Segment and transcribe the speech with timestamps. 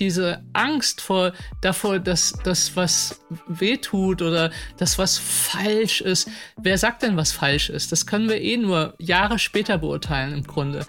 [0.00, 6.28] diese Angst vor davor, dass das was wehtut oder das was falsch ist.
[6.56, 7.92] Wer sagt denn, was falsch ist?
[7.92, 10.86] Das können wir eh nur Jahre später beurteilen im Grunde.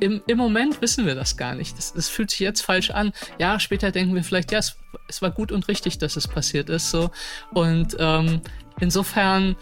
[0.00, 1.76] Im, im Moment wissen wir das gar nicht.
[1.76, 3.12] Das, das fühlt sich jetzt falsch an.
[3.38, 4.76] Jahre später denken wir vielleicht, ja, es,
[5.08, 6.90] es war gut und richtig, dass es passiert ist.
[6.90, 7.10] So
[7.52, 8.40] und ähm,
[8.80, 9.56] insofern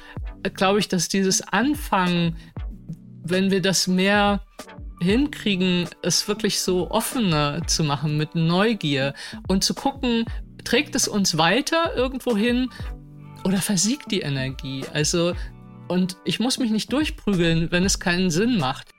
[0.45, 2.37] äh, glaube ich, dass dieses Anfangen,
[3.25, 4.43] wenn wir das mehr
[5.03, 9.15] hinkriegen, es wirklich so offener zu machen mit Neugier
[9.49, 10.25] und zu gucken,
[10.65, 12.71] trägt es uns weiter irgendwo hin
[13.45, 14.85] oder versiegt die Energie?
[14.93, 15.35] Also,
[15.89, 18.91] und ich muss mich nicht durchprügeln, wenn es keinen Sinn macht.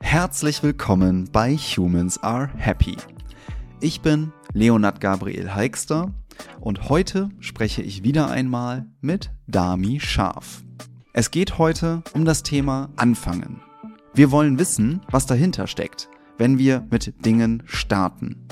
[0.00, 2.96] Herzlich willkommen bei Humans Are Happy.
[3.80, 6.12] Ich bin Leonard Gabriel Heikster
[6.60, 10.62] und heute spreche ich wieder einmal mit Dami Scharf.
[11.12, 13.60] Es geht heute um das Thema Anfangen.
[14.14, 18.46] Wir wollen wissen, was dahinter steckt, wenn wir mit Dingen starten.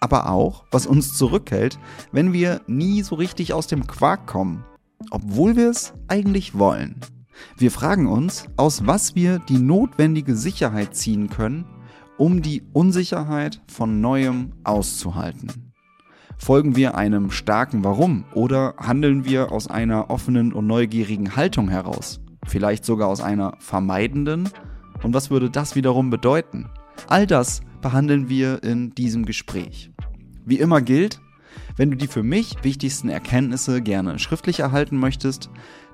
[0.00, 1.78] Aber auch, was uns zurückhält,
[2.12, 4.64] wenn wir nie so richtig aus dem Quark kommen,
[5.10, 6.96] obwohl wir es eigentlich wollen.
[7.56, 11.64] Wir fragen uns, aus was wir die notwendige Sicherheit ziehen können,
[12.18, 15.72] um die Unsicherheit von neuem auszuhalten.
[16.36, 22.20] Folgen wir einem starken Warum oder handeln wir aus einer offenen und neugierigen Haltung heraus?
[22.44, 24.50] Vielleicht sogar aus einer vermeidenden
[25.02, 26.68] und was würde das wiederum bedeuten?
[27.06, 29.90] All das behandeln wir in diesem Gespräch.
[30.44, 31.20] Wie immer gilt,
[31.76, 35.50] wenn du die für mich wichtigsten Erkenntnisse gerne schriftlich erhalten möchtest,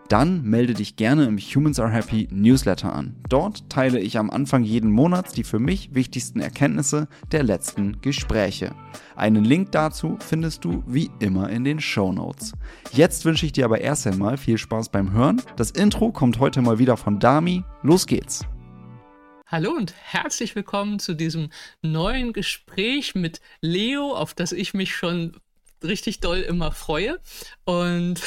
[0.08, 3.16] dann melde dich gerne im Humans Are Happy Newsletter an.
[3.28, 8.74] Dort teile ich am Anfang jeden Monats die für mich wichtigsten Erkenntnisse der letzten Gespräche.
[9.16, 12.52] Einen Link dazu findest du wie immer in den Show Notes.
[12.92, 15.40] Jetzt wünsche ich dir aber erst einmal viel Spaß beim Hören.
[15.56, 17.64] Das Intro kommt heute mal wieder von Dami.
[17.82, 18.44] Los geht's!
[19.46, 21.50] Hallo und herzlich willkommen zu diesem
[21.82, 25.36] neuen Gespräch mit Leo, auf das ich mich schon
[25.82, 27.20] richtig doll immer freue.
[27.64, 28.22] Und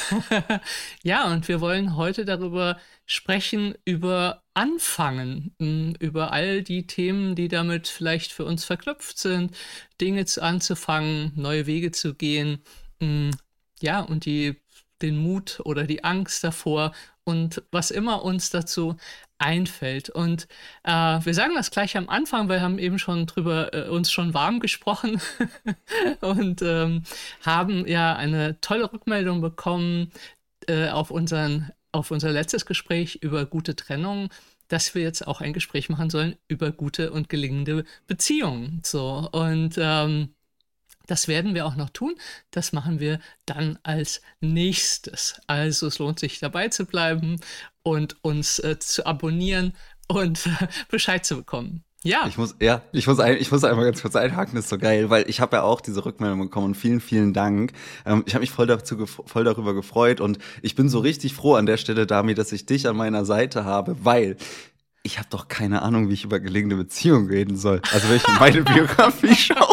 [1.04, 2.77] ja, und wir wollen heute darüber
[3.08, 9.58] sprechen, über Anfangen, hm, über all die Themen, die damit vielleicht für uns verknüpft sind,
[10.00, 12.61] Dinge anzufangen, neue Wege zu gehen.
[13.02, 13.32] Hm,
[13.82, 14.61] ja, und die
[15.02, 16.94] den Mut oder die Angst davor
[17.27, 18.95] und was immer uns dazu
[19.38, 20.10] einfällt.
[20.10, 20.48] Und
[20.83, 24.33] äh, wir sagen das gleich am Anfang, wir haben eben schon drüber äh, uns schon
[24.33, 25.21] warm gesprochen
[26.21, 27.04] und ähm,
[27.42, 30.11] haben ja eine tolle Rückmeldung bekommen
[30.67, 34.30] äh, auf, unseren, auf unser letztes Gespräch über gute Trennung
[34.70, 38.82] dass wir jetzt auch ein Gespräch machen sollen über gute und gelingende Beziehungen.
[38.83, 40.36] So und ähm,
[41.08, 42.16] das werden wir auch noch tun.
[42.52, 45.42] Das machen wir dann als nächstes.
[45.48, 47.40] Also es lohnt sich dabei zu bleiben
[47.84, 49.73] und uns äh, zu abonnieren
[50.08, 51.84] und äh, Bescheid zu bekommen.
[52.04, 52.26] Ja.
[52.28, 54.78] Ich muss, ja, ich muss, ein, ich muss einmal ganz kurz einhaken, das ist so
[54.78, 57.74] geil, weil ich habe ja auch diese Rückmeldung bekommen und vielen, vielen Dank.
[58.06, 61.56] Ähm, ich habe mich voll, dazu, voll darüber gefreut und ich bin so richtig froh
[61.56, 64.38] an der Stelle, Dami, dass ich dich an meiner Seite habe, weil
[65.04, 67.82] ich habe doch keine Ahnung, wie ich über gelingende Beziehungen reden soll.
[67.92, 69.67] Also wenn ich in meine Biografie schaue.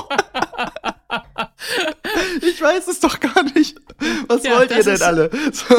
[2.43, 3.77] Ich weiß es doch gar nicht.
[4.29, 5.31] Was ja, wollt ihr denn alle?
[5.53, 5.77] So.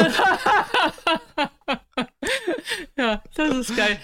[2.96, 3.98] ja, das ist geil.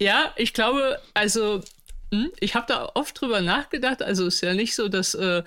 [0.00, 1.62] Ja, ich glaube, also
[2.12, 4.02] hm, ich habe da oft drüber nachgedacht.
[4.02, 5.42] Also es ist ja nicht so, dass äh,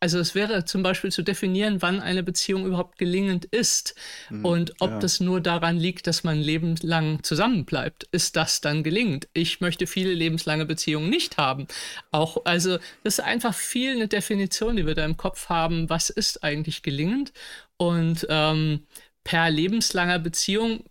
[0.00, 3.94] also es wäre zum Beispiel zu definieren, wann eine Beziehung überhaupt gelingend ist
[4.30, 4.98] mhm, und ob ja.
[4.98, 8.08] das nur daran liegt, dass man lebenslang zusammenbleibt.
[8.12, 9.28] Ist das dann gelingend?
[9.32, 11.66] Ich möchte viele lebenslange Beziehungen nicht haben.
[12.10, 15.88] Auch, also das ist einfach viel eine Definition, die wir da im Kopf haben.
[15.88, 17.32] Was ist eigentlich gelingend?
[17.76, 18.86] Und ähm,
[19.24, 20.84] per lebenslanger Beziehung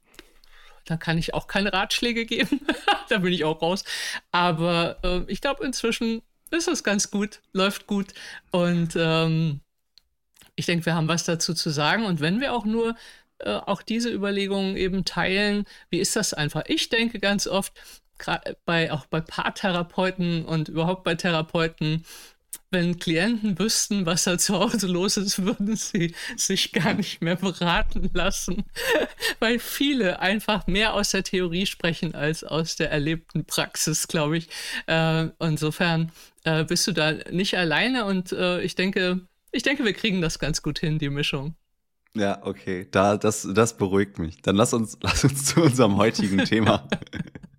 [0.86, 2.59] da kann ich auch keine Ratschläge geben.
[3.09, 3.84] da bin ich auch raus.
[4.31, 6.22] Aber äh, ich glaube, inzwischen
[6.52, 8.14] ist es ganz gut, läuft gut.
[8.52, 9.62] Und ähm,
[10.56, 12.06] ich denke, wir haben was dazu zu sagen.
[12.06, 12.96] Und wenn wir auch nur
[13.40, 16.64] äh, auch diese Überlegungen eben teilen, wie ist das einfach?
[16.68, 17.74] Ich denke ganz oft,
[18.66, 22.06] bei, auch bei Paartherapeuten und überhaupt bei Therapeuten,
[22.70, 27.36] wenn Klienten wüssten, was da zu Hause los ist, würden sie sich gar nicht mehr
[27.36, 28.64] beraten lassen,
[29.40, 34.47] weil viele einfach mehr aus der Theorie sprechen als aus der erlebten Praxis, glaube ich.
[34.88, 36.12] Äh, insofern
[36.43, 39.22] äh, bist du da nicht alleine und äh, ich denke,
[39.52, 41.55] ich denke, wir kriegen das ganz gut hin, die Mischung.
[42.16, 44.41] Ja, okay, da, das, das beruhigt mich.
[44.41, 46.88] Dann lass uns, lass uns zu unserem heutigen Thema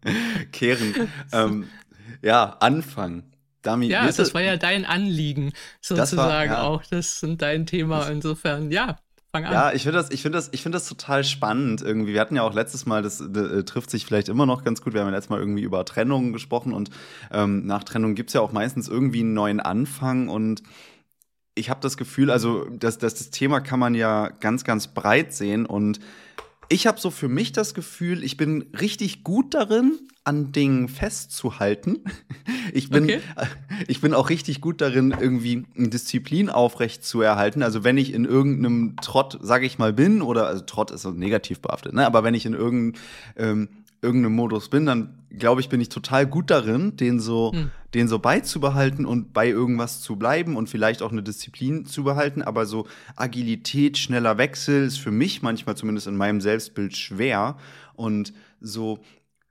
[0.52, 1.08] kehren.
[1.32, 1.68] Ähm,
[2.22, 3.32] ja, anfangen.
[3.62, 6.62] Dami, ja, das war ja dein Anliegen, sozusagen war, ja.
[6.62, 6.82] auch.
[6.90, 8.08] Das ist dein Thema.
[8.08, 8.98] Insofern, ja,
[9.32, 9.52] fang an.
[9.52, 12.12] Ja, ich finde das, ich finde das, ich finde das total spannend irgendwie.
[12.12, 14.82] Wir hatten ja auch letztes Mal, das, das, äh, trifft sich vielleicht immer noch ganz
[14.82, 14.92] gut.
[14.92, 16.90] Wir haben ja letztes Mal irgendwie über Trennungen gesprochen und
[17.32, 20.62] ähm, nach Trennung gibt es ja auch meistens irgendwie einen neuen Anfang und
[21.54, 25.32] ich habe das Gefühl, also das, das, das Thema kann man ja ganz, ganz breit
[25.32, 26.00] sehen und
[26.72, 31.98] ich habe so für mich das Gefühl, ich bin richtig gut darin, an Dingen festzuhalten.
[32.74, 33.20] Ich bin, okay.
[33.86, 37.62] ich bin auch richtig gut darin, irgendwie Disziplin aufrecht zu erhalten.
[37.62, 41.10] Also wenn ich in irgendeinem Trott, sage ich mal, bin, oder also Trott ist so
[41.10, 42.06] negativ behaftet, ne?
[42.06, 43.02] aber wenn ich in irgendeinem
[43.36, 43.68] ähm,
[44.02, 47.70] irgendeinem Modus bin, dann glaube ich, bin ich total gut darin, den so, hm.
[47.94, 52.42] den so beizubehalten und bei irgendwas zu bleiben und vielleicht auch eine Disziplin zu behalten.
[52.42, 57.56] Aber so Agilität, schneller Wechsel ist für mich manchmal zumindest in meinem Selbstbild schwer.
[57.94, 58.98] Und so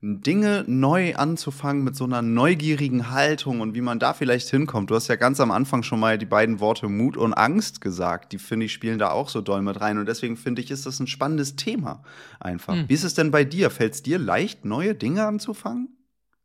[0.03, 4.89] Dinge neu anzufangen mit so einer neugierigen Haltung und wie man da vielleicht hinkommt.
[4.89, 8.33] Du hast ja ganz am Anfang schon mal die beiden Worte Mut und Angst gesagt.
[8.33, 10.88] Die finde ich spielen da auch so doll mit rein und deswegen finde ich, ist
[10.88, 12.03] das ein spannendes Thema
[12.39, 12.74] einfach.
[12.74, 12.89] Hm.
[12.89, 13.69] Wie ist es denn bei dir?
[13.69, 15.89] Fällt es dir leicht, neue Dinge anzufangen?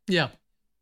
[0.07, 0.31] Ja.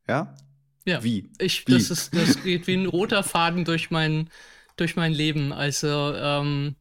[0.06, 0.36] Ja?
[0.84, 1.02] Ja.
[1.02, 1.30] Wie?
[1.40, 1.74] Ich, wie?
[1.74, 4.30] Das, ist, das geht wie ein roter Faden durch mein,
[4.76, 5.54] durch mein Leben.
[5.54, 6.76] Also, ähm,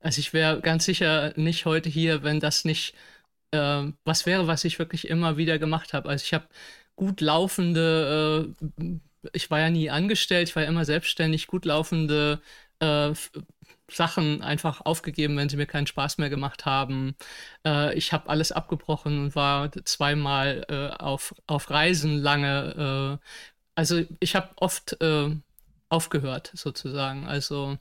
[0.00, 2.94] also ich wäre ganz sicher nicht heute hier, wenn das nicht
[3.52, 6.08] äh, was wäre, was ich wirklich immer wieder gemacht habe.
[6.08, 6.46] Also ich habe
[6.96, 8.98] gut laufende, äh,
[9.32, 12.40] ich war ja nie angestellt, ich war ja immer selbstständig, gut laufende
[12.80, 13.12] äh,
[13.90, 17.16] Sachen einfach aufgegeben, wenn sie mir keinen Spaß mehr gemacht haben.
[17.66, 23.18] Äh, ich habe alles abgebrochen und war zweimal äh, auf, auf Reisen lange.
[23.20, 23.26] Äh,
[23.74, 24.96] also ich habe oft
[25.88, 27.26] aufgehört sozusagen.
[27.26, 27.78] Also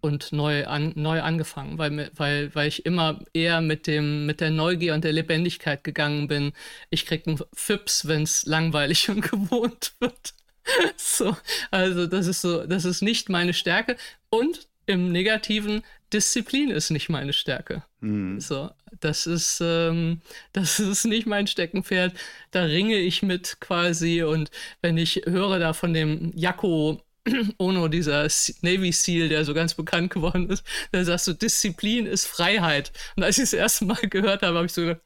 [0.00, 4.50] und neu, an, neu angefangen, weil, weil, weil ich immer eher mit, dem, mit der
[4.50, 6.52] Neugier und der Lebendigkeit gegangen bin.
[6.90, 10.34] Ich krieg einen Fips, wenn es langweilig und gewohnt wird.
[10.96, 11.36] so,
[11.70, 13.96] also das ist so, das ist nicht meine Stärke.
[14.30, 17.84] Und im Negativen, Disziplin ist nicht meine Stärke.
[18.00, 18.40] Mhm.
[18.40, 20.20] So, das ist, ähm,
[20.52, 22.14] das ist nicht mein Steckenpferd.
[22.50, 24.22] Da ringe ich mit quasi.
[24.22, 24.50] Und
[24.80, 27.02] wenn ich höre da von dem Jakko
[27.58, 28.28] Ono, dieser
[28.62, 32.92] Navy SEAL, der so ganz bekannt geworden ist, der sagt so, Disziplin ist Freiheit.
[33.16, 35.00] Und als ich das erste Mal gehört habe, habe ich so gedacht,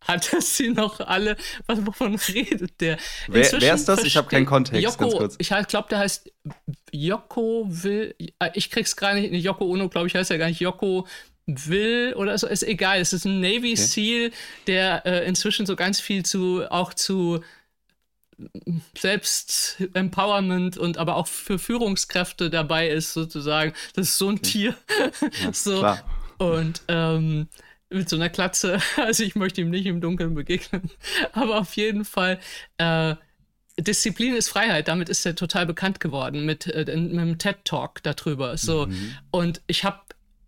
[0.00, 1.36] hat er sie noch alle,
[1.66, 2.96] was, wovon redet der?
[3.28, 4.04] Wer, wer ist das?
[4.04, 5.36] Ich habe keinen Kontext, kurz.
[5.38, 6.32] Ich glaube, der heißt
[6.90, 10.60] Yoko will, äh, ich krieg's gar nicht, Yoko Ono, glaube ich, heißt ja gar nicht
[10.60, 11.06] Yoko
[11.46, 13.00] will oder so, ist egal.
[13.00, 13.76] Es ist ein Navy okay.
[13.76, 14.30] SEAL,
[14.66, 17.42] der äh, inzwischen so ganz viel zu, auch zu
[18.96, 23.72] Selbst-Empowerment und aber auch für Führungskräfte dabei ist, sozusagen.
[23.94, 24.74] Das ist so ein Tier.
[25.42, 25.78] Ja, so.
[25.78, 26.04] Klar.
[26.38, 27.48] Und ähm,
[27.90, 28.78] mit so einer Klatze.
[28.96, 30.90] Also ich möchte ihm nicht im Dunkeln begegnen.
[31.32, 32.38] Aber auf jeden Fall,
[32.78, 33.14] äh,
[33.78, 34.88] Disziplin ist Freiheit.
[34.88, 38.56] Damit ist er total bekannt geworden mit, äh, mit einem TED-Talk darüber.
[38.56, 38.86] So.
[38.86, 39.14] Mhm.
[39.30, 40.00] Und ich habe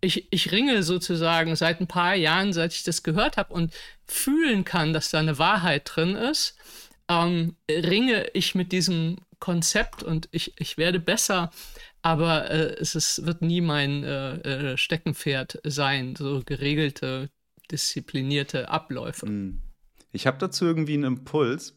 [0.05, 3.73] ich, ich ringe sozusagen seit ein paar Jahren, seit ich das gehört habe und
[4.05, 6.57] fühlen kann, dass da eine Wahrheit drin ist
[7.13, 11.51] ähm, ringe ich mit diesem Konzept und ich, ich werde besser,
[12.03, 17.29] aber äh, es ist, wird nie mein äh, äh, Steckenpferd sein, so geregelte,
[17.71, 19.27] disziplinierte Abläufe.
[19.27, 19.61] Hm.
[20.13, 21.77] Ich habe dazu irgendwie einen Impuls.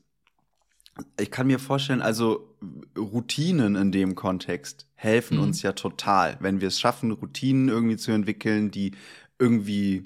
[1.20, 2.56] Ich kann mir vorstellen, also
[2.98, 5.44] Routinen in dem Kontext helfen mhm.
[5.44, 8.92] uns ja total, wenn wir es schaffen, Routinen irgendwie zu entwickeln, die
[9.38, 10.04] irgendwie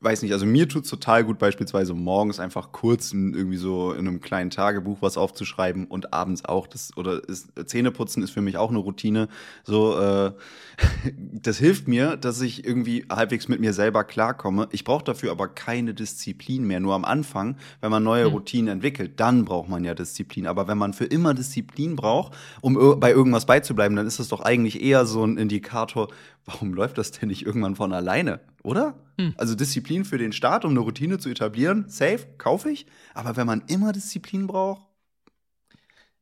[0.00, 4.06] weiß nicht, also mir tut's total gut, beispielsweise morgens einfach kurz in, irgendwie so in
[4.06, 6.68] einem kleinen Tagebuch was aufzuschreiben und abends auch.
[6.68, 9.28] Das, oder ist, Zähneputzen ist für mich auch eine Routine.
[9.64, 10.32] So, äh,
[11.16, 14.68] das hilft mir, dass ich irgendwie halbwegs mit mir selber klarkomme.
[14.70, 16.78] Ich brauche dafür aber keine Disziplin mehr.
[16.78, 18.32] Nur am Anfang, wenn man neue mhm.
[18.32, 20.46] Routinen entwickelt, dann braucht man ja Disziplin.
[20.46, 24.40] Aber wenn man für immer Disziplin braucht, um bei irgendwas beizubleiben, dann ist das doch
[24.40, 26.08] eigentlich eher so ein Indikator,
[26.48, 28.98] warum läuft das denn nicht irgendwann von alleine, oder?
[29.18, 29.34] Hm.
[29.36, 32.86] Also Disziplin für den Start, um eine Routine zu etablieren, safe, kaufe ich.
[33.14, 34.82] Aber wenn man immer Disziplin braucht.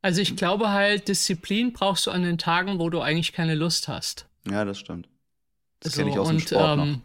[0.01, 3.87] Also ich glaube halt, Disziplin brauchst du an den Tagen, wo du eigentlich keine Lust
[3.87, 4.27] hast.
[4.49, 5.07] Ja, das stimmt.
[5.79, 6.99] Das so, kenne ich aus und, dem Sport ähm, noch.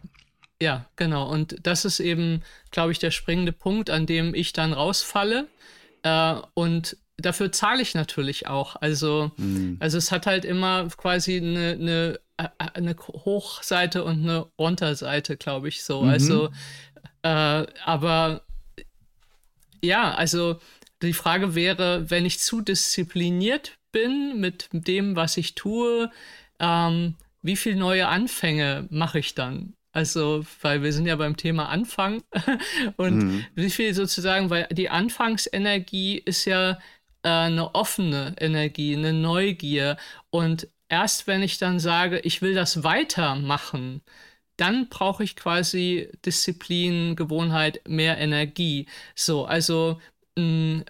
[0.61, 1.29] Ja, genau.
[1.29, 5.47] Und das ist eben, glaube ich, der springende Punkt, an dem ich dann rausfalle.
[6.03, 8.75] Äh, und dafür zahle ich natürlich auch.
[8.77, 9.77] Also, mhm.
[9.79, 12.19] also es hat halt immer quasi eine, eine,
[12.57, 16.03] eine Hochseite und eine Unterseite, glaube ich, so.
[16.03, 16.09] Mhm.
[16.09, 16.49] Also,
[17.23, 18.41] äh, aber
[19.83, 20.59] ja, also
[21.01, 26.09] die Frage wäre, wenn ich zu diszipliniert bin mit dem, was ich tue,
[26.59, 29.73] ähm, wie viele neue Anfänge mache ich dann?
[29.91, 32.23] Also, weil wir sind ja beim Thema Anfang
[32.97, 33.45] und mhm.
[33.53, 36.79] wie viel sozusagen, weil die Anfangsenergie ist ja
[37.23, 39.97] äh, eine offene Energie, eine Neugier.
[40.29, 44.01] Und erst wenn ich dann sage, ich will das weitermachen,
[44.57, 48.85] dann brauche ich quasi Disziplin, Gewohnheit, mehr Energie.
[49.15, 49.99] So, also
[50.37, 50.83] mh,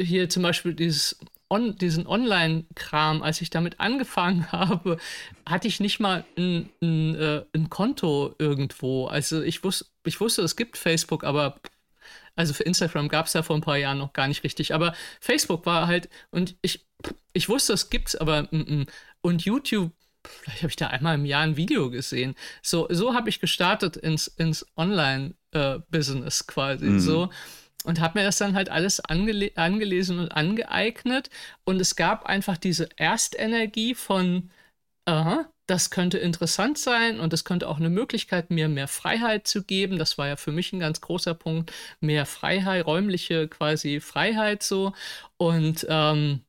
[0.00, 4.98] hier zum Beispiel dieses on, diesen Online-Kram, als ich damit angefangen habe,
[5.46, 9.06] hatte ich nicht mal ein, ein, äh, ein Konto irgendwo.
[9.06, 11.60] Also ich, wus ich wusste, es gibt Facebook, aber
[12.36, 14.74] also für Instagram gab es ja vor ein paar Jahren noch gar nicht richtig.
[14.74, 16.86] Aber Facebook war halt, und ich,
[17.32, 18.86] ich wusste, es gibt's, aber mm, mm.
[19.20, 19.92] und YouTube,
[20.24, 22.34] vielleicht habe ich da einmal im Jahr ein Video gesehen.
[22.62, 26.86] So, so habe ich gestartet ins, ins Online-Business äh, quasi.
[26.86, 27.00] Mhm.
[27.00, 27.30] So
[27.84, 31.30] und habe mir das dann halt alles angele angelesen und angeeignet.
[31.64, 34.50] Und es gab einfach diese Erstenergie von,
[35.06, 39.62] aha, das könnte interessant sein und es könnte auch eine Möglichkeit, mir mehr Freiheit zu
[39.62, 39.98] geben.
[39.98, 41.72] Das war ja für mich ein ganz großer Punkt.
[42.00, 44.92] Mehr Freiheit, räumliche quasi Freiheit so.
[45.36, 46.40] Und ähm,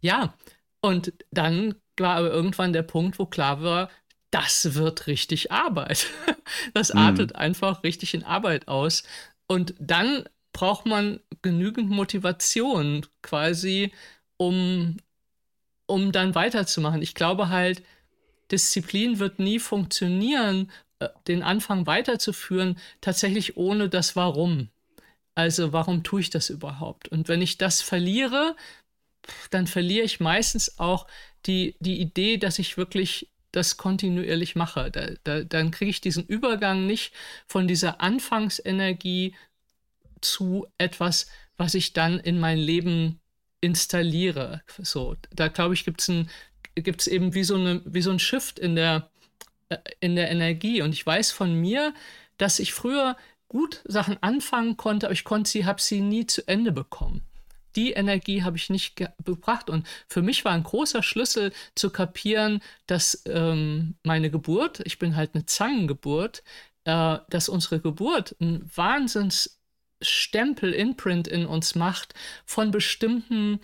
[0.00, 0.34] ja,
[0.80, 3.90] und dann war aber irgendwann der Punkt, wo klar war,
[4.30, 6.06] das wird richtig Arbeit.
[6.72, 7.00] Das mhm.
[7.00, 9.02] artet einfach richtig in Arbeit aus.
[9.48, 13.92] Und dann braucht man genügend Motivation quasi,
[14.38, 14.96] um,
[15.88, 17.02] um dann weiterzumachen.
[17.02, 17.82] Ich glaube halt,
[18.50, 24.68] Disziplin wird nie funktionieren, äh, den Anfang weiterzuführen, tatsächlich ohne das Warum.
[25.34, 27.08] Also warum tue ich das überhaupt?
[27.08, 28.56] Und wenn ich das verliere,
[29.50, 31.06] dann verliere ich meistens auch
[31.46, 34.90] die, die Idee, dass ich wirklich das kontinuierlich mache.
[34.90, 37.12] Da, da, dann kriege ich diesen Übergang nicht
[37.46, 39.34] von dieser Anfangsenergie
[40.20, 43.20] zu etwas, was ich dann in mein Leben
[43.60, 44.62] installiere.
[44.82, 46.26] So, da glaube ich, gibt es
[46.74, 49.10] gibt's eben wie so, eine, wie so ein Shift in der,
[49.68, 50.82] äh, in der Energie.
[50.82, 51.94] Und ich weiß von mir,
[52.36, 53.16] dass ich früher
[53.48, 57.22] gut Sachen anfangen konnte, aber ich konnte sie, habe sie nie zu Ende bekommen.
[57.76, 59.70] Die Energie habe ich nicht gebracht.
[59.70, 65.16] Und für mich war ein großer Schlüssel zu kapieren, dass ähm, meine Geburt, ich bin
[65.16, 66.42] halt eine Zangengeburt,
[66.84, 69.57] äh, dass unsere Geburt ein Wahnsinns
[70.00, 72.14] Stempel, Imprint in uns macht
[72.44, 73.60] von bestimmten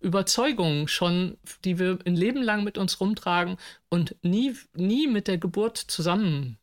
[0.00, 3.56] Überzeugungen schon, die wir ein Leben lang mit uns rumtragen
[3.88, 6.58] und nie, nie mit der Geburt zusammen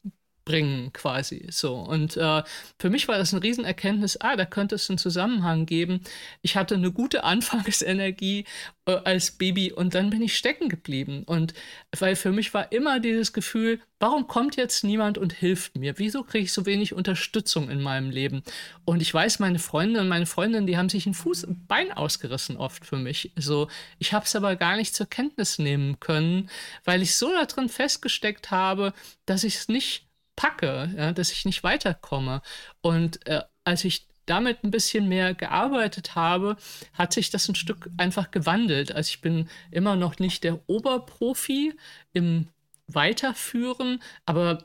[0.49, 1.45] bringen, quasi.
[1.51, 1.75] So.
[1.75, 2.41] Und äh,
[2.79, 6.01] für mich war das eine Riesenerkenntnis, ah, da könnte es einen Zusammenhang geben.
[6.41, 8.45] Ich hatte eine gute Anfangsenergie
[8.87, 11.21] äh, als Baby und dann bin ich stecken geblieben.
[11.23, 11.53] Und
[11.99, 15.99] weil für mich war immer dieses Gefühl, warum kommt jetzt niemand und hilft mir?
[15.99, 18.41] Wieso kriege ich so wenig Unterstützung in meinem Leben?
[18.85, 21.91] Und ich weiß, meine Freunde und meine Freundinnen, die haben sich ein Fuß, ein Bein
[21.91, 23.31] ausgerissen oft für mich.
[23.35, 23.67] So,
[23.99, 26.49] ich habe es aber gar nicht zur Kenntnis nehmen können,
[26.85, 28.93] weil ich so darin festgesteckt habe,
[29.27, 30.08] dass ich es nicht
[30.39, 32.41] packe, ja, dass ich nicht weiterkomme.
[32.81, 36.55] Und äh, als ich damit ein bisschen mehr gearbeitet habe,
[36.93, 38.93] hat sich das ein Stück einfach gewandelt.
[38.93, 41.73] Also ich bin immer noch nicht der Oberprofi
[42.13, 42.47] im
[42.87, 44.63] Weiterführen, aber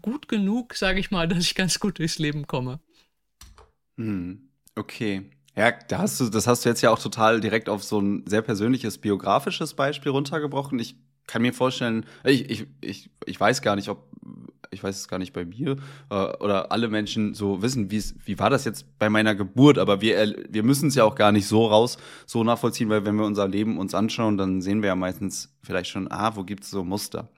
[0.00, 2.80] gut genug, sage ich mal, dass ich ganz gut durchs Leben komme.
[3.98, 5.30] Hm, okay.
[5.54, 8.24] Ja, da hast du, das hast du jetzt ja auch total direkt auf so ein
[8.26, 10.78] sehr persönliches biografisches Beispiel runtergebrochen.
[10.78, 10.94] Ich
[11.26, 14.08] kann mir vorstellen, ich, ich, ich, ich weiß gar nicht, ob
[14.72, 15.76] ich weiß es gar nicht bei mir,
[16.10, 20.36] äh, oder alle Menschen so wissen, wie war das jetzt bei meiner Geburt, aber wir,
[20.48, 23.48] wir müssen es ja auch gar nicht so raus, so nachvollziehen, weil wenn wir unser
[23.48, 26.84] Leben uns anschauen, dann sehen wir ja meistens vielleicht schon, ah, wo gibt es so
[26.84, 27.28] Muster.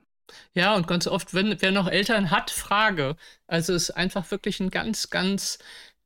[0.54, 3.16] Ja, und ganz oft, wenn wer noch Eltern hat, Frage.
[3.46, 5.58] Also es ist einfach wirklich ein ganz, ganz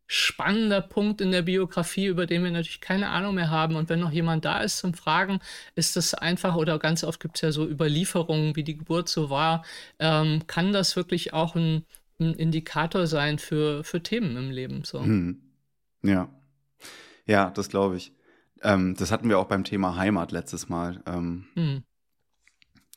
[0.06, 3.76] spannender Punkt in der Biografie, über den wir natürlich keine Ahnung mehr haben.
[3.76, 5.40] Und wenn noch jemand da ist zum Fragen,
[5.74, 9.30] ist das einfach, oder ganz oft gibt es ja so Überlieferungen, wie die Geburt so
[9.30, 9.64] war,
[9.98, 11.84] ähm, kann das wirklich auch ein,
[12.20, 14.84] ein, Indikator sein für, für Themen im Leben.
[14.84, 15.02] So.
[15.02, 15.40] Hm.
[16.02, 16.28] Ja.
[17.26, 18.12] Ja, das glaube ich.
[18.62, 21.02] Ähm, das hatten wir auch beim Thema Heimat letztes Mal.
[21.06, 21.82] Ähm, hm.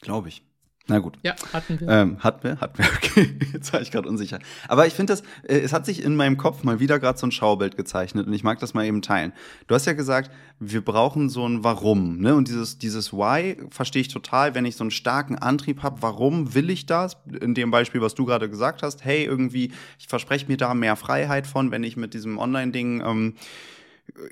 [0.01, 0.43] Glaube ich.
[0.89, 1.17] Na gut.
[1.23, 1.87] Ja, hatten wir.
[1.87, 2.89] Ähm, hatten wir, hatten wir.
[2.99, 4.39] Okay, jetzt war ich gerade unsicher.
[4.67, 7.27] Aber ich finde das, äh, es hat sich in meinem Kopf mal wieder gerade so
[7.27, 9.31] ein Schaubild gezeichnet und ich mag das mal eben teilen.
[9.67, 12.35] Du hast ja gesagt, wir brauchen so ein Warum, ne?
[12.35, 16.01] Und dieses, dieses Why verstehe ich total, wenn ich so einen starken Antrieb habe.
[16.01, 17.17] Warum will ich das?
[17.39, 20.95] In dem Beispiel, was du gerade gesagt hast, hey, irgendwie, ich verspreche mir da mehr
[20.95, 23.35] Freiheit von, wenn ich mit diesem Online-Ding ähm,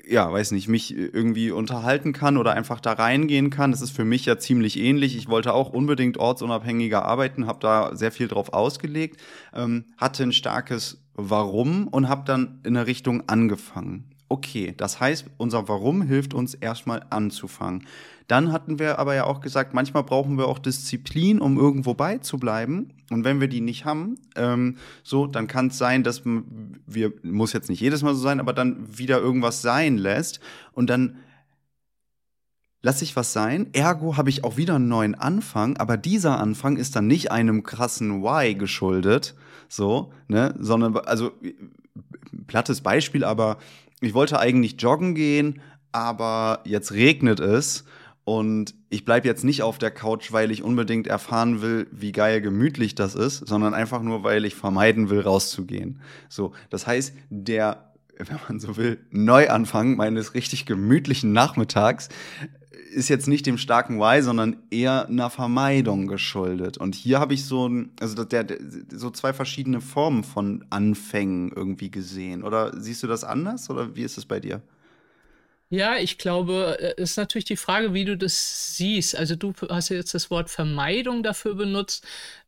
[0.06, 3.70] ja, weiß nicht, mich irgendwie unterhalten kann oder einfach da reingehen kann.
[3.70, 5.16] Das ist für mich ja ziemlich ähnlich.
[5.16, 9.20] Ich wollte auch unbedingt ortsunabhängiger arbeiten, habe da sehr viel drauf ausgelegt,
[9.54, 14.14] ähm, hatte ein starkes Warum und habe dann in eine Richtung angefangen.
[14.30, 17.86] Okay, das heißt, unser Warum hilft uns erstmal anzufangen.
[18.26, 22.92] Dann hatten wir aber ja auch gesagt, manchmal brauchen wir auch Disziplin, um irgendwo beizubleiben.
[23.08, 27.54] Und wenn wir die nicht haben, ähm, so, dann kann es sein, dass wir, muss
[27.54, 30.40] jetzt nicht jedes Mal so sein, aber dann wieder irgendwas sein lässt.
[30.72, 31.16] Und dann
[32.82, 33.68] lasse ich was sein.
[33.72, 37.62] Ergo habe ich auch wieder einen neuen Anfang, aber dieser Anfang ist dann nicht einem
[37.62, 39.34] krassen Why geschuldet,
[39.70, 41.32] so, ne, sondern, also,
[42.46, 43.56] plattes Beispiel, aber
[44.00, 45.60] ich wollte eigentlich joggen gehen,
[45.92, 47.84] aber jetzt regnet es
[48.24, 52.40] und ich bleibe jetzt nicht auf der Couch, weil ich unbedingt erfahren will, wie geil
[52.40, 56.00] gemütlich das ist, sondern einfach nur, weil ich vermeiden will, rauszugehen.
[56.28, 62.10] So, das heißt, der, wenn man so will, Neuanfang meines richtig gemütlichen Nachmittags
[62.90, 66.78] ist jetzt nicht dem starken Why, sondern eher einer Vermeidung geschuldet.
[66.78, 68.46] Und hier habe ich so also der,
[68.90, 72.42] so zwei verschiedene Formen von Anfängen irgendwie gesehen.
[72.42, 74.62] Oder siehst du das anders oder wie ist es bei dir?
[75.70, 79.16] Ja, ich glaube, es äh, ist natürlich die Frage, wie du das siehst.
[79.16, 82.06] Also du hast jetzt das Wort Vermeidung dafür benutzt.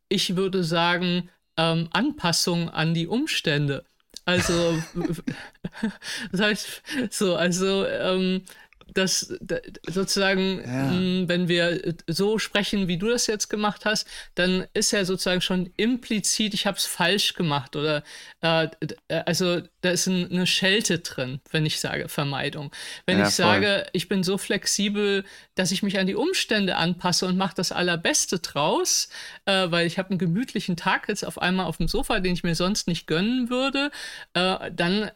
[0.09, 3.85] Ich würde sagen, ähm, Anpassung an die Umstände.
[4.25, 4.81] Also,
[6.31, 6.81] das heißt,
[7.11, 8.43] so, also ähm,
[8.93, 9.33] dass
[9.87, 10.91] sozusagen, ja.
[10.91, 15.41] mh, wenn wir so sprechen, wie du das jetzt gemacht hast, dann ist ja sozusagen
[15.41, 18.03] schon implizit, ich habe es falsch gemacht oder
[18.41, 18.67] äh,
[19.25, 22.71] also da ist ein, eine Schelte drin, wenn ich sage Vermeidung.
[23.05, 23.45] Wenn ja, ich voll.
[23.45, 25.23] sage, ich bin so flexibel,
[25.55, 29.09] dass ich mich an die Umstände anpasse und mache das Allerbeste draus,
[29.45, 32.43] äh, weil ich habe einen gemütlichen Tag jetzt auf einmal auf dem Sofa, den ich
[32.43, 33.91] mir sonst nicht gönnen würde,
[34.33, 35.11] äh, dann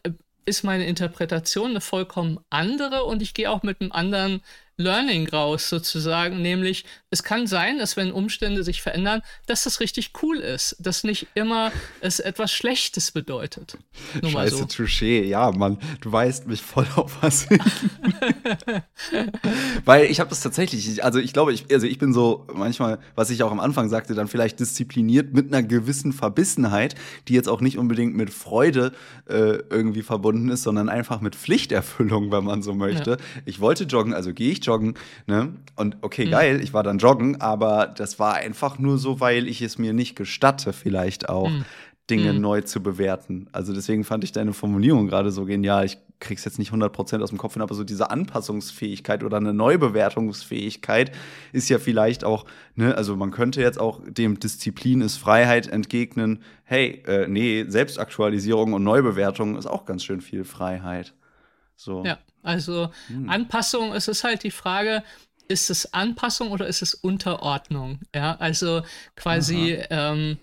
[0.46, 4.42] ist meine Interpretation eine vollkommen andere und ich gehe auch mit einem anderen
[4.78, 10.12] Learning raus sozusagen, nämlich es kann sein, dass wenn Umstände sich verändern, dass das richtig
[10.22, 13.78] cool ist, dass nicht immer es etwas Schlechtes bedeutet.
[14.20, 14.64] Nur Scheiße, so.
[14.64, 17.58] Touché, ja, Mann, du weißt mich voll auf was hin.
[19.86, 23.30] Weil ich habe das tatsächlich, also ich glaube, ich, also ich bin so manchmal, was
[23.30, 26.96] ich auch am Anfang sagte, dann vielleicht diszipliniert mit einer gewissen Verbissenheit,
[27.28, 28.92] die jetzt auch nicht unbedingt mit Freude
[29.26, 33.12] äh, irgendwie verbunden ist, sondern einfach mit Pflichterfüllung, wenn man so möchte.
[33.12, 33.16] Ja.
[33.46, 34.94] Ich wollte joggen, also gehe ich joggen.
[35.26, 35.54] Ne?
[35.76, 36.30] Und okay, mhm.
[36.30, 39.92] geil, ich war dann joggen, aber das war einfach nur so, weil ich es mir
[39.92, 41.48] nicht gestatte, vielleicht auch.
[41.48, 41.64] Mhm.
[42.08, 42.40] Dinge mhm.
[42.40, 43.48] neu zu bewerten.
[43.52, 45.84] Also deswegen fand ich deine Formulierung gerade so genial.
[45.84, 49.52] Ich krieg's jetzt nicht 100% aus dem Kopf hin, aber so diese Anpassungsfähigkeit oder eine
[49.52, 51.10] Neubewertungsfähigkeit
[51.52, 52.46] ist ja vielleicht auch,
[52.76, 58.72] ne, also man könnte jetzt auch dem Disziplin ist Freiheit entgegnen, hey, äh, nee, Selbstaktualisierung
[58.72, 61.12] und Neubewertung ist auch ganz schön viel Freiheit.
[61.74, 62.04] So.
[62.04, 63.28] Ja, also hm.
[63.28, 65.02] Anpassung, es ist halt die Frage,
[65.48, 68.00] ist es Anpassung oder ist es Unterordnung?
[68.14, 68.82] Ja, also
[69.14, 70.38] quasi, ähm,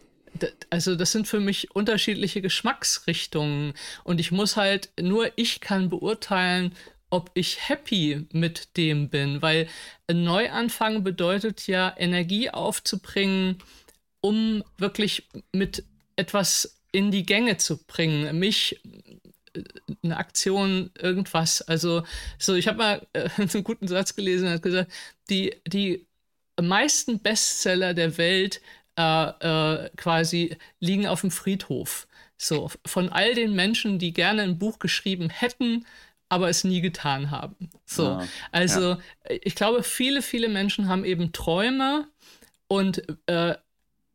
[0.70, 6.74] also das sind für mich unterschiedliche Geschmacksrichtungen und ich muss halt, nur ich kann beurteilen,
[7.10, 9.68] ob ich happy mit dem bin, weil
[10.08, 13.60] ein Neuanfang bedeutet ja Energie aufzubringen,
[14.20, 15.84] um wirklich mit
[16.16, 18.80] etwas in die Gänge zu bringen, mich
[20.04, 21.62] eine Aktion, irgendwas.
[21.62, 22.04] Also,
[22.38, 24.92] so, ich habe mal äh, einen guten Satz gelesen, hat gesagt,
[25.30, 26.06] die, die
[26.62, 28.62] meisten Bestseller der Welt
[28.98, 32.08] äh, äh, quasi liegen auf dem Friedhof.
[32.38, 35.86] So, von all den Menschen, die gerne ein Buch geschrieben hätten,
[36.30, 37.70] aber es nie getan haben.
[37.86, 39.00] So, ja, also ja.
[39.42, 42.08] ich glaube, viele, viele Menschen haben eben Träume
[42.68, 43.56] und äh,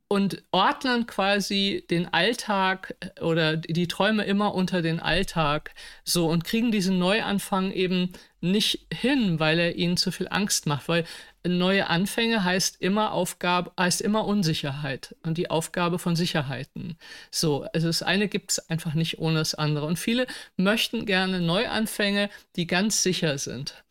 [0.08, 6.44] und ordnen quasi den Alltag äh, oder die Träume immer unter den Alltag so und
[6.44, 11.04] kriegen diesen Neuanfang eben nicht hin, weil er ihnen zu viel Angst macht, weil
[11.46, 16.96] neue Anfänge heißt immer Aufgabe, heißt immer Unsicherheit und die Aufgabe von Sicherheiten.
[17.30, 19.86] So, also das eine gibt es einfach nicht ohne das andere.
[19.86, 23.84] Und viele möchten gerne Neuanfänge, die ganz sicher sind.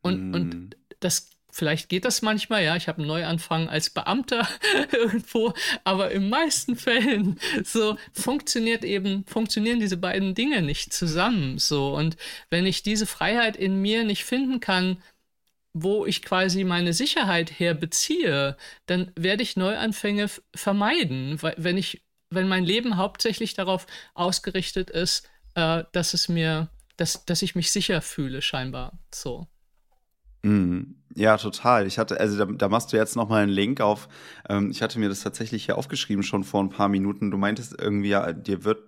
[0.00, 0.34] Und, mm.
[0.34, 4.46] und das Vielleicht geht das manchmal, ja, ich habe einen Neuanfang als Beamter
[4.92, 11.58] irgendwo, aber in meisten Fällen so funktioniert eben, funktionieren diese beiden Dinge nicht zusammen.
[11.58, 12.16] So, und
[12.48, 15.02] wenn ich diese Freiheit in mir nicht finden kann,
[15.72, 22.46] wo ich quasi meine Sicherheit herbeziehe, dann werde ich Neuanfänge vermeiden, weil wenn ich, wenn
[22.46, 28.00] mein Leben hauptsächlich darauf ausgerichtet ist, äh, dass es mir, dass, dass ich mich sicher
[28.00, 28.96] fühle, scheinbar.
[29.12, 29.48] So.
[30.42, 30.94] Mhm.
[31.18, 31.86] Ja, total.
[31.86, 34.08] Ich hatte, also da, da machst du jetzt noch mal einen Link auf.
[34.48, 37.30] Ähm, ich hatte mir das tatsächlich hier aufgeschrieben schon vor ein paar Minuten.
[37.30, 38.78] Du meintest irgendwie, ja, dir wird,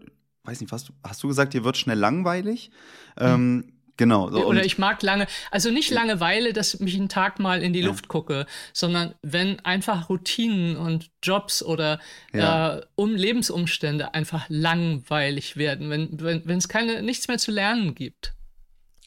[0.44, 2.70] weiß nicht, was du, hast du gesagt, dir wird schnell langweilig?
[3.18, 3.26] Mhm.
[3.26, 4.30] Ähm, Genau.
[4.30, 7.80] So, Oder ich mag lange, also nicht Langeweile, dass ich einen Tag mal in die
[7.80, 7.86] ja.
[7.86, 12.00] Luft gucke, sondern wenn einfach Routinen und Jobs oder
[12.32, 12.78] ja.
[12.78, 17.94] äh, um Lebensumstände einfach langweilig werden, wenn wenn wenn es keine nichts mehr zu lernen
[17.94, 18.32] gibt.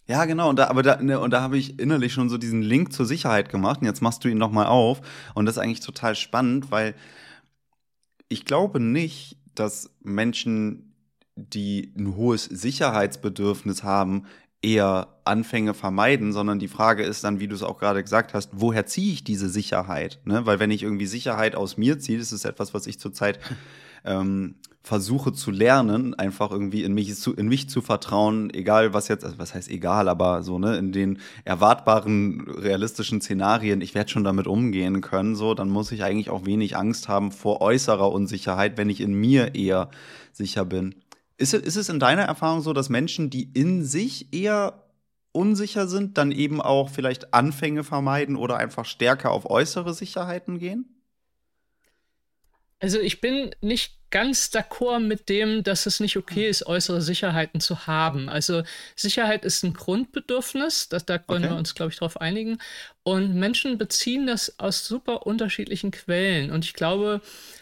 [0.07, 0.49] Ja, genau.
[0.49, 3.05] Und da, aber da, ne, und da habe ich innerlich schon so diesen Link zur
[3.05, 3.81] Sicherheit gemacht.
[3.81, 5.01] Und jetzt machst du ihn nochmal auf.
[5.33, 6.95] Und das ist eigentlich total spannend, weil
[8.27, 10.95] ich glaube nicht, dass Menschen,
[11.35, 14.25] die ein hohes Sicherheitsbedürfnis haben,
[14.61, 18.49] eher Anfänge vermeiden, sondern die Frage ist dann, wie du es auch gerade gesagt hast,
[18.53, 20.19] woher ziehe ich diese Sicherheit?
[20.25, 20.45] Ne?
[20.45, 23.39] Weil wenn ich irgendwie Sicherheit aus mir ziehe, das ist etwas, was ich zurzeit
[24.05, 29.07] ähm, versuche zu lernen, einfach irgendwie in mich zu, in mich zu vertrauen, egal was
[29.07, 34.11] jetzt, also was heißt egal, aber so, ne, in den erwartbaren, realistischen Szenarien, ich werde
[34.11, 38.11] schon damit umgehen können, so, dann muss ich eigentlich auch wenig Angst haben vor äußerer
[38.11, 39.89] Unsicherheit, wenn ich in mir eher
[40.33, 40.95] sicher bin.
[41.37, 44.83] Ist, ist es in deiner Erfahrung so, dass Menschen, die in sich eher
[45.31, 50.92] unsicher sind, dann eben auch vielleicht Anfänge vermeiden oder einfach stärker auf äußere Sicherheiten gehen?
[52.83, 57.61] Also ich bin nicht ganz d'accord mit dem, dass es nicht okay ist, äußere Sicherheiten
[57.61, 58.27] zu haben.
[58.27, 58.63] Also
[58.97, 61.53] Sicherheit ist ein Grundbedürfnis, das, da können okay.
[61.53, 62.57] wir uns, glaube ich, darauf einigen.
[63.03, 66.51] Und Menschen beziehen das aus super unterschiedlichen Quellen.
[66.51, 67.21] Und ich glaube,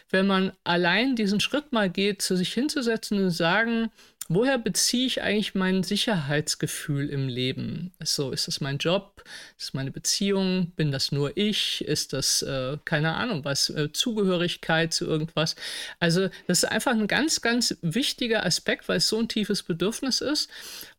[0.10, 3.92] wenn man allein diesen Schritt mal geht, zu sich hinzusetzen und sagen,
[4.34, 7.92] woher beziehe ich eigentlich mein Sicherheitsgefühl im Leben?
[8.04, 9.24] So, ist das mein Job?
[9.58, 10.72] Ist das meine Beziehung?
[10.76, 11.84] Bin das nur ich?
[11.86, 15.56] Ist das, äh, keine Ahnung, was, äh, Zugehörigkeit zu irgendwas?
[16.00, 20.22] Also, das ist einfach ein ganz, ganz wichtiger Aspekt, weil es so ein tiefes Bedürfnis
[20.22, 20.50] ist.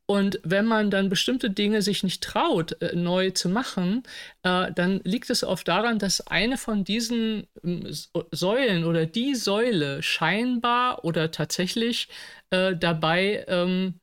[0.07, 4.03] Und wenn man dann bestimmte Dinge sich nicht traut, äh, neu zu machen,
[4.43, 7.87] äh, dann liegt es oft daran, dass eine von diesen ähm,
[8.33, 12.09] Säulen oder die Säule scheinbar oder tatsächlich
[12.51, 14.02] äh, dabei ähm, äh,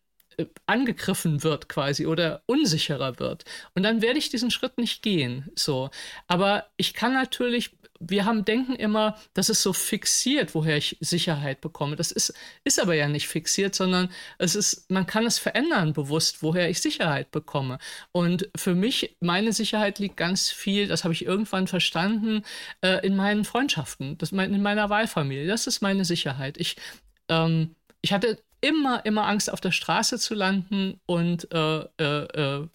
[0.65, 3.45] angegriffen wird quasi oder unsicherer wird.
[3.75, 5.49] Und dann werde ich diesen Schritt nicht gehen.
[5.55, 5.89] So.
[6.27, 11.59] Aber ich kann natürlich wir haben denken immer, das ist so fixiert, woher ich Sicherheit
[11.61, 11.95] bekomme.
[11.97, 16.41] Das ist, ist aber ja nicht fixiert, sondern es ist, man kann es verändern bewusst,
[16.41, 17.77] woher ich Sicherheit bekomme.
[18.11, 22.43] Und für mich, meine Sicherheit liegt ganz viel, das habe ich irgendwann verstanden,
[22.81, 25.47] äh, in meinen Freundschaften, das, in meiner Wahlfamilie.
[25.47, 26.57] Das ist meine Sicherheit.
[26.57, 26.77] Ich,
[27.27, 32.67] ähm, ich hatte immer, immer Angst, auf der Straße zu landen und äh, äh, äh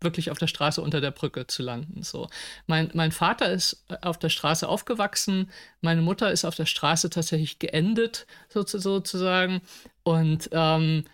[0.00, 2.02] wirklich auf der Straße unter der Brücke zu landen.
[2.02, 2.28] So.
[2.66, 7.10] Mein, mein Vater ist äh, auf der Straße aufgewachsen, meine Mutter ist auf der Straße
[7.10, 9.62] tatsächlich geendet, sozusagen.
[10.02, 11.04] Und, ähm,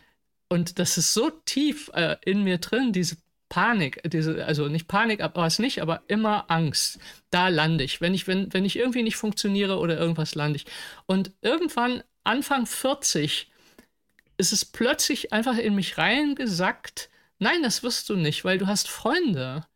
[0.48, 3.16] und das ist so tief äh, in mir drin, diese
[3.48, 6.98] Panik, diese, also nicht Panik, aber was nicht, aber immer Angst.
[7.30, 8.00] Da lande ich.
[8.00, 10.66] Wenn ich, wenn, wenn ich irgendwie nicht funktioniere oder irgendwas lande ich.
[11.06, 13.51] Und irgendwann, Anfang 40,
[14.36, 17.10] ist es plötzlich einfach in mich reingesackt,
[17.42, 19.66] Nein, das wirst du nicht, weil du hast Freunde.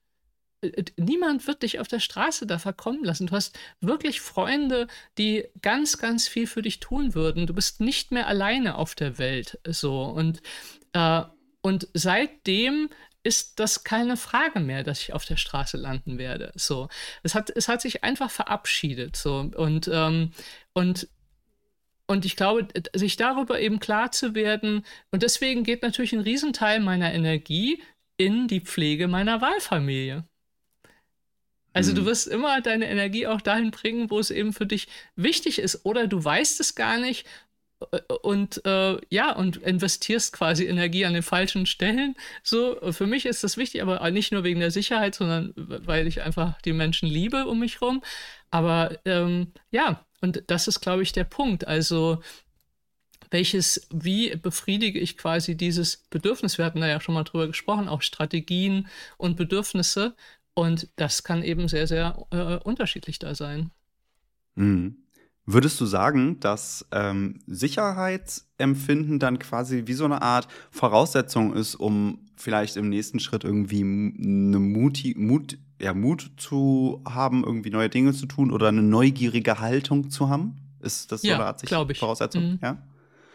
[0.61, 3.27] Äh, niemand wird dich auf der Straße da verkommen lassen.
[3.27, 4.87] Du hast wirklich Freunde,
[5.19, 7.49] die ganz, ganz viel für dich tun würden.
[7.49, 9.59] Du bist nicht mehr alleine auf der Welt.
[9.67, 10.05] So.
[10.05, 10.43] Und,
[10.93, 11.23] äh,
[11.61, 12.89] und seitdem
[13.25, 16.53] ist das keine Frage mehr, dass ich auf der Straße landen werde.
[16.55, 16.89] So.
[17.25, 19.17] Es hat, es hat sich einfach verabschiedet.
[19.17, 19.39] So.
[19.57, 20.31] Und, ähm,
[20.73, 21.09] und
[22.07, 26.81] und ich glaube, sich darüber eben klar zu werden, und deswegen geht natürlich ein Riesenteil
[26.81, 27.83] meiner Energie
[28.17, 30.25] in die Pflege meiner Wahlfamilie.
[31.77, 32.07] Also du mhm.
[32.07, 35.85] wirst immer deine Energie auch dahin bringen, wo es eben für dich wichtig ist.
[35.85, 37.27] Oder du weißt es gar nicht
[37.93, 42.17] äh, und äh, ja, und investierst quasi Energie an den falschen Stellen.
[42.43, 46.23] So, für mich ist das wichtig, aber nicht nur wegen der Sicherheit, sondern weil ich
[46.23, 48.03] einfach die Menschen liebe um mich herum.
[48.51, 51.67] Aber ähm, ja, und das ist, glaube ich, der Punkt.
[51.67, 52.23] Also,
[53.31, 56.59] welches, wie befriedige ich quasi dieses Bedürfnis?
[56.59, 60.15] Wir hatten da ja schon mal drüber gesprochen, auch Strategien und Bedürfnisse.
[60.55, 63.71] Und das kann eben sehr, sehr äh, unterschiedlich da sein.
[64.55, 64.97] Mhm.
[65.45, 72.27] Würdest du sagen, dass ähm, Sicherheitsempfinden dann quasi wie so eine Art Voraussetzung ist, um
[72.37, 78.13] vielleicht im nächsten Schritt irgendwie eine Muti, Mut, ja, Mut zu haben, irgendwie neue Dinge
[78.13, 80.57] zu tun oder eine neugierige Haltung zu haben?
[80.81, 81.99] Ist das so ja, eine Art ich.
[81.99, 82.53] Voraussetzung?
[82.53, 82.59] Mhm.
[82.63, 82.83] Ja.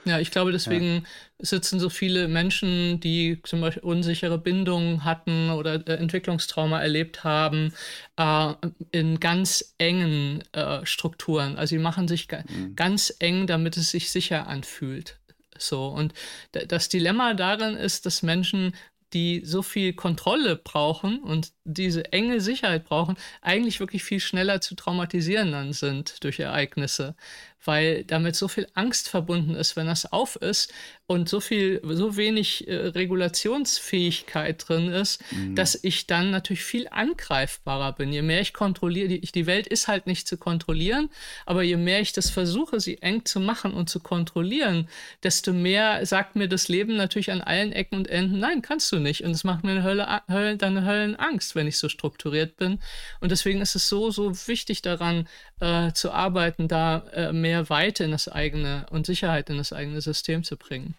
[0.03, 1.01] Ja, ich glaube, deswegen ja.
[1.39, 7.73] sitzen so viele Menschen, die zum Beispiel unsichere Bindungen hatten oder äh, Entwicklungstrauma erlebt haben,
[8.17, 8.53] äh,
[8.91, 11.55] in ganz engen äh, Strukturen.
[11.57, 12.75] Also sie machen sich mhm.
[12.75, 15.19] ganz eng, damit es sich sicher anfühlt.
[15.57, 16.15] So, und
[16.51, 18.73] das Dilemma darin ist, dass Menschen
[19.13, 24.75] die so viel Kontrolle brauchen und diese enge Sicherheit brauchen, eigentlich wirklich viel schneller zu
[24.75, 27.15] traumatisieren dann sind durch Ereignisse
[27.63, 30.73] weil damit so viel Angst verbunden ist, wenn das auf ist
[31.05, 35.55] und so viel, so wenig äh, Regulationsfähigkeit drin ist, mhm.
[35.55, 38.11] dass ich dann natürlich viel angreifbarer bin.
[38.13, 41.09] Je mehr ich kontrolliere, die, die Welt ist halt nicht zu kontrollieren,
[41.45, 44.87] aber je mehr ich das versuche, sie eng zu machen und zu kontrollieren,
[45.21, 48.99] desto mehr sagt mir das Leben natürlich an allen Ecken und Enden, nein, kannst du
[48.99, 49.23] nicht.
[49.23, 52.79] Und es macht mir eine Hölle, Hölle, eine Höllenangst, wenn ich so strukturiert bin.
[53.19, 55.27] Und deswegen ist es so, so wichtig daran
[55.59, 60.01] äh, zu arbeiten, da äh, mehr Weite in das eigene und Sicherheit in das eigene
[60.01, 60.95] System zu bringen.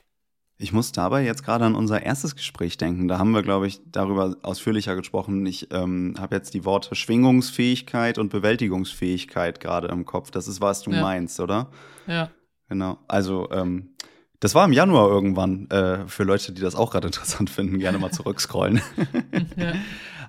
[0.59, 3.09] Ich muss dabei jetzt gerade an unser erstes Gespräch denken.
[3.09, 5.45] Da haben wir, glaube ich, darüber ausführlicher gesprochen.
[5.45, 10.31] Ich ähm, habe jetzt die Worte Schwingungsfähigkeit und Bewältigungsfähigkeit gerade im Kopf.
[10.31, 11.01] Das ist, was du ja.
[11.01, 11.69] meinst, oder?
[12.07, 12.31] Ja.
[12.69, 12.99] Genau.
[13.09, 13.89] Also, ähm,
[14.39, 17.99] das war im Januar irgendwann, äh, für Leute, die das auch gerade interessant finden, gerne
[17.99, 18.81] mal zurückscrollen.
[19.57, 19.73] ja.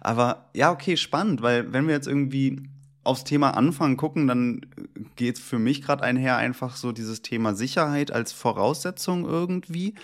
[0.03, 2.61] Aber ja, okay, spannend, weil wenn wir jetzt irgendwie
[3.03, 4.65] aufs Thema Anfang gucken, dann
[5.15, 9.95] geht für mich gerade einher einfach so dieses Thema Sicherheit als Voraussetzung irgendwie.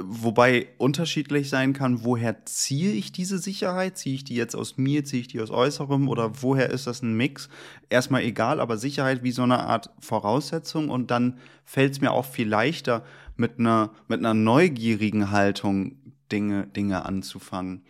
[0.00, 3.96] Wobei unterschiedlich sein kann, woher ziehe ich diese Sicherheit?
[3.96, 7.02] Ziehe ich die jetzt aus mir, ziehe ich die aus Äußerem oder woher ist das
[7.02, 7.48] ein Mix?
[7.88, 12.24] Erstmal egal, aber Sicherheit wie so eine Art Voraussetzung und dann fällt es mir auch
[12.24, 13.04] viel leichter,
[13.36, 15.96] mit einer, mit einer neugierigen Haltung
[16.32, 17.82] Dinge, Dinge anzufangen.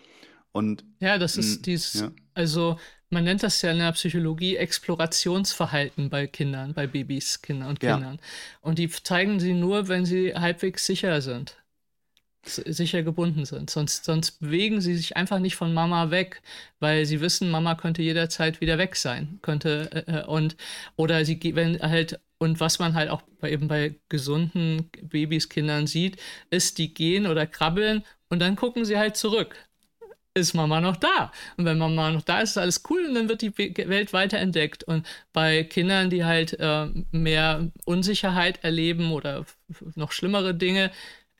[0.56, 2.10] Und, ja, das ist dieses, ja.
[2.34, 2.78] also
[3.10, 8.14] man nennt das ja in der Psychologie Explorationsverhalten bei Kindern, bei Babys, Kindern und Kindern.
[8.14, 8.20] Ja.
[8.62, 11.56] Und die zeigen sie nur, wenn sie halbwegs sicher sind
[12.48, 13.70] sicher gebunden sind.
[13.70, 16.42] Sonst, sonst bewegen sie sich einfach nicht von Mama weg,
[16.80, 19.38] weil sie wissen, Mama könnte jederzeit wieder weg sein.
[19.42, 20.56] Könnte, äh, äh und,
[20.96, 25.86] oder sie, wenn halt, und was man halt auch bei, eben bei gesunden Babys, Kindern
[25.86, 26.18] sieht,
[26.50, 29.56] ist, die gehen oder krabbeln und dann gucken sie halt zurück.
[30.36, 31.32] Ist Mama noch da?
[31.56, 34.84] Und wenn Mama noch da ist, ist alles cool und dann wird die Welt weiterentdeckt.
[34.84, 39.46] Und bei Kindern, die halt äh, mehr Unsicherheit erleben oder
[39.94, 40.90] noch schlimmere Dinge,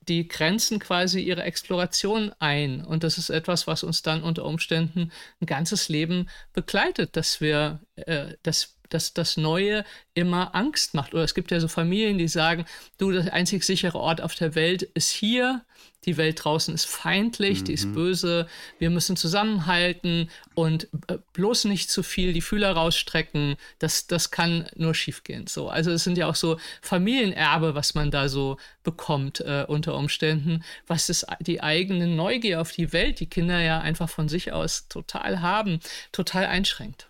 [0.09, 2.83] die grenzen quasi ihre Exploration ein.
[2.83, 7.81] Und das ist etwas, was uns dann unter Umständen ein ganzes Leben begleitet, dass wir,
[7.97, 11.15] äh, dass dass das Neue immer Angst macht.
[11.15, 12.65] Oder es gibt ja so Familien, die sagen,
[12.99, 15.65] du, der einzig sichere Ort auf der Welt ist hier,
[16.07, 17.65] die Welt draußen ist feindlich, mhm.
[17.65, 17.95] die ist mhm.
[17.95, 24.31] böse, wir müssen zusammenhalten und äh, bloß nicht zu viel die Fühler rausstrecken, das, das
[24.31, 25.49] kann nur schiefgehen.
[25.49, 29.97] So, also es sind ja auch so Familienerbe, was man da so bekommt äh, unter
[29.97, 34.53] Umständen, was ist die eigene Neugier auf die Welt, die Kinder ja einfach von sich
[34.53, 35.81] aus total haben,
[36.13, 37.09] total einschränkt.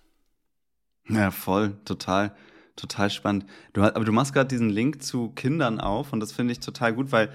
[1.09, 2.33] Ja, voll, total,
[2.75, 3.47] total spannend.
[3.73, 6.95] Du, aber du machst gerade diesen Link zu Kindern auf und das finde ich total
[6.95, 7.31] gut, weil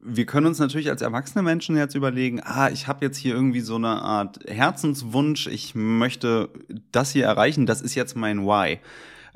[0.00, 3.60] wir können uns natürlich als erwachsene Menschen jetzt überlegen, ah, ich habe jetzt hier irgendwie
[3.60, 6.50] so eine Art Herzenswunsch, ich möchte
[6.90, 8.80] das hier erreichen, das ist jetzt mein Why.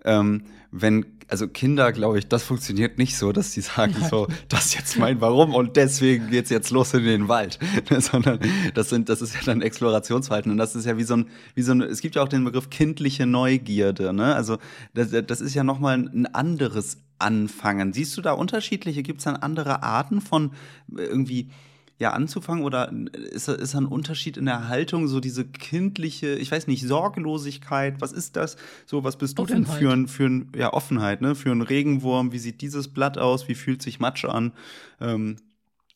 [0.07, 4.67] Ähm, wenn also Kinder, glaube ich, das funktioniert nicht so, dass sie sagen so, das
[4.67, 7.59] ist jetzt mein Warum und deswegen geht's jetzt los in den Wald,
[7.99, 8.39] sondern
[8.75, 11.63] das sind, das ist ja dann Explorationsverhalten und das ist ja wie so ein, wie
[11.63, 14.35] so ein, es gibt ja auch den Begriff kindliche Neugierde, ne?
[14.35, 14.59] Also
[14.95, 17.93] das, das ist ja nochmal ein anderes Anfangen.
[17.93, 19.03] Siehst du da unterschiedliche?
[19.03, 20.53] Gibt es dann andere Arten von
[20.95, 21.49] irgendwie
[21.99, 26.67] ja anzufangen oder ist, ist ein Unterschied in der Haltung, so diese kindliche, ich weiß
[26.67, 28.57] nicht, Sorglosigkeit, was ist das?
[28.85, 29.67] So, was bist du Offenheit.
[29.69, 31.35] denn für ein, für ein, ja, Offenheit, ne?
[31.35, 34.53] Für einen Regenwurm, wie sieht dieses Blatt aus, wie fühlt sich Matsch an?
[35.01, 35.37] Ähm,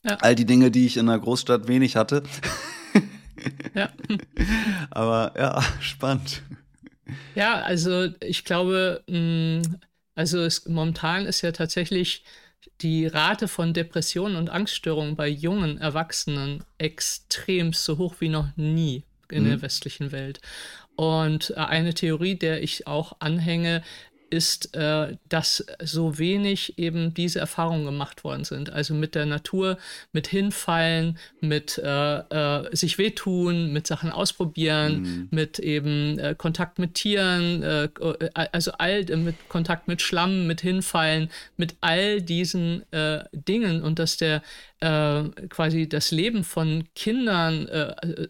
[0.02, 0.16] ja.
[0.16, 2.22] All die Dinge, die ich in der Großstadt wenig hatte.
[3.74, 3.90] ja.
[4.90, 6.42] Aber ja, spannend.
[7.34, 9.62] Ja, also ich glaube, mm,
[10.14, 12.24] also es, momentan ist ja tatsächlich
[12.82, 19.04] die Rate von Depressionen und Angststörungen bei jungen Erwachsenen extrem so hoch wie noch nie
[19.30, 19.48] in mhm.
[19.48, 20.40] der westlichen Welt.
[20.96, 23.82] Und äh, eine Theorie, der ich auch anhänge,
[24.30, 28.70] ist, äh, dass so wenig eben diese Erfahrungen gemacht worden sind.
[28.70, 29.78] Also mit der Natur,
[30.12, 35.28] mit Hinfallen, mit äh, äh, sich wehtun, mit Sachen ausprobieren, mhm.
[35.30, 40.60] mit eben äh, Kontakt mit Tieren, äh, äh, also all mit Kontakt mit Schlamm, mit
[40.60, 42.84] Hinfallen, mit all diesen
[43.32, 44.42] Dingen und dass der
[44.80, 47.68] quasi das Leben von Kindern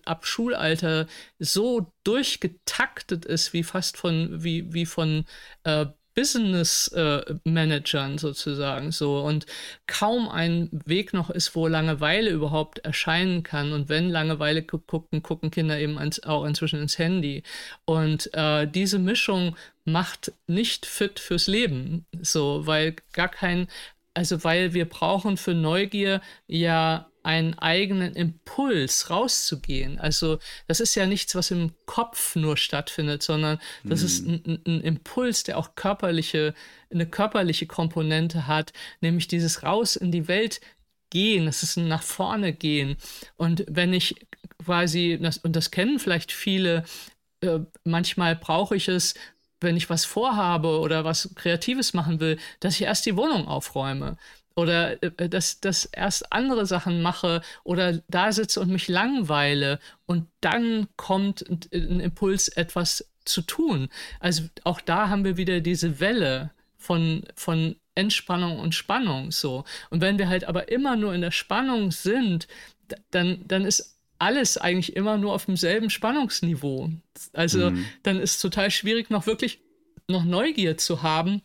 [0.04, 1.06] ab Schulalter
[1.38, 5.24] so durchgetaktet ist, wie fast von, wie, wie von
[5.64, 9.46] äh, Business-Managern äh, sozusagen so und
[9.86, 13.72] kaum ein Weg noch ist, wo Langeweile überhaupt erscheinen kann.
[13.72, 17.42] Und wenn Langeweile gucken, gucken Kinder eben ans, auch inzwischen ins Handy.
[17.84, 23.68] Und äh, diese Mischung macht nicht fit fürs Leben, so, weil gar kein,
[24.14, 29.98] also weil wir brauchen für Neugier ja einen eigenen Impuls rauszugehen.
[29.98, 34.06] Also das ist ja nichts, was im Kopf nur stattfindet, sondern das mhm.
[34.06, 36.54] ist ein, ein, Impuls, der auch körperliche,
[36.90, 40.60] eine körperliche Komponente hat, nämlich dieses raus in die Welt
[41.10, 42.96] gehen, das ist ein nach vorne gehen.
[43.36, 44.14] Und wenn ich
[44.64, 46.84] quasi, das, und das kennen vielleicht viele,
[47.40, 49.14] äh, manchmal brauche ich es,
[49.60, 54.16] wenn ich was vorhabe oder was Kreatives machen will, dass ich erst die Wohnung aufräume
[54.54, 60.26] oder äh, dass, dass erst andere Sachen mache oder da sitze und mich langweile und
[60.40, 63.88] dann kommt ein Impuls, etwas zu tun.
[64.18, 69.64] Also auch da haben wir wieder diese Welle von, von Entspannung und Spannung so.
[69.90, 72.48] Und wenn wir halt aber immer nur in der Spannung sind,
[73.10, 76.90] dann, dann ist alles eigentlich immer nur auf demselben Spannungsniveau.
[77.32, 77.84] Also mhm.
[78.02, 79.60] dann ist es total schwierig, noch wirklich
[80.08, 81.42] noch Neugier zu haben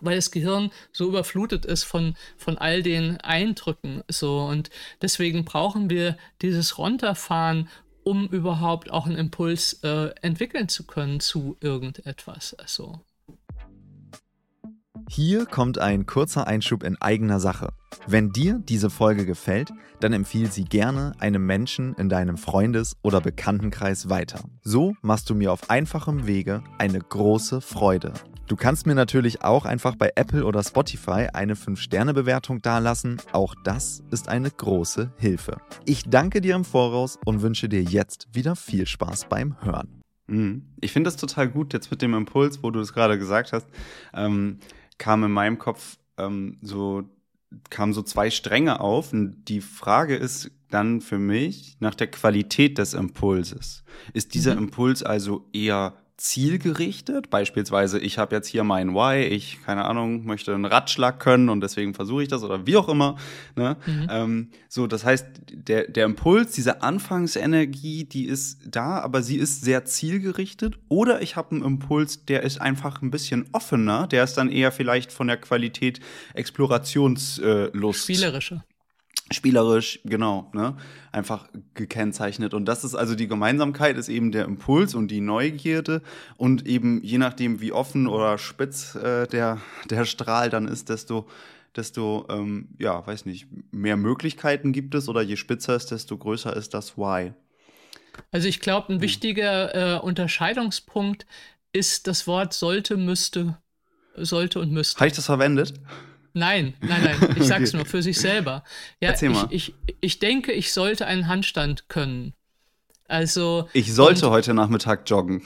[0.00, 4.02] weil das Gehirn so überflutet ist von, von all den Eindrücken.
[4.08, 4.40] So.
[4.40, 4.70] Und
[5.02, 7.68] deswegen brauchen wir dieses Runterfahren,
[8.04, 12.54] um überhaupt auch einen Impuls äh, entwickeln zu können zu irgendetwas.
[12.54, 13.00] Also.
[15.08, 17.72] Hier kommt ein kurzer Einschub in eigener Sache.
[18.08, 23.20] Wenn dir diese Folge gefällt, dann empfiehl sie gerne einem Menschen in deinem Freundes- oder
[23.20, 24.40] Bekanntenkreis weiter.
[24.62, 28.14] So machst du mir auf einfachem Wege eine große Freude.
[28.48, 33.20] Du kannst mir natürlich auch einfach bei Apple oder Spotify eine 5-Sterne-Bewertung dalassen.
[33.32, 35.60] Auch das ist eine große Hilfe.
[35.84, 40.00] Ich danke dir im Voraus und wünsche dir jetzt wieder viel Spaß beim Hören.
[40.28, 40.66] Mhm.
[40.80, 43.66] Ich finde das total gut jetzt mit dem Impuls, wo du es gerade gesagt hast,
[44.14, 44.60] ähm,
[44.96, 47.02] kam in meinem Kopf ähm, so
[47.70, 52.78] kamen so zwei Stränge auf und die Frage ist dann für mich nach der Qualität
[52.78, 53.84] des Impulses.
[54.12, 54.64] Ist dieser mhm.
[54.64, 57.28] Impuls also eher zielgerichtet.
[57.28, 61.60] Beispielsweise, ich habe jetzt hier mein Why, ich, keine Ahnung, möchte einen Radschlag können und
[61.60, 63.16] deswegen versuche ich das oder wie auch immer.
[63.54, 63.76] Ne?
[63.86, 64.06] Mhm.
[64.10, 69.62] Ähm, so, das heißt, der, der Impuls, diese Anfangsenergie, die ist da, aber sie ist
[69.62, 70.78] sehr zielgerichtet.
[70.88, 74.72] Oder ich habe einen Impuls, der ist einfach ein bisschen offener, der ist dann eher
[74.72, 76.00] vielleicht von der Qualität
[76.34, 78.02] Explorationslust.
[78.02, 78.64] Spielerischer
[79.30, 80.76] spielerisch, genau, ne,
[81.10, 82.54] einfach gekennzeichnet.
[82.54, 86.02] Und das ist also die Gemeinsamkeit, ist eben der Impuls und die Neugierde
[86.36, 89.60] und eben je nachdem, wie offen oder spitz äh, der,
[89.90, 91.26] der Strahl dann ist, desto,
[91.74, 96.54] desto, ähm, ja, weiß nicht, mehr Möglichkeiten gibt es oder je spitzer ist, desto größer
[96.54, 97.32] ist das Why.
[98.30, 101.26] Also ich glaube, ein wichtiger äh, Unterscheidungspunkt
[101.72, 103.58] ist das Wort sollte, müsste,
[104.14, 104.98] sollte und müsste.
[104.98, 105.74] Habe ich das verwendet?
[106.36, 107.36] Nein, nein, nein.
[107.38, 107.78] Ich sag's okay.
[107.78, 108.62] nur für sich selber.
[109.00, 109.46] Ja, Erzähl mal.
[109.48, 112.34] Ich, ich, ich denke, ich sollte einen Handstand können.
[113.08, 113.70] Also.
[113.72, 115.42] Ich sollte und, heute Nachmittag joggen.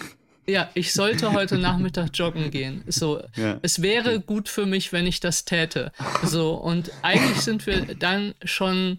[0.49, 2.83] Ja, ich sollte heute Nachmittag joggen gehen.
[2.89, 3.61] So, ja.
[3.63, 4.25] es wäre okay.
[4.27, 5.93] gut für mich, wenn ich das täte.
[6.25, 8.99] So, und eigentlich sind wir dann schon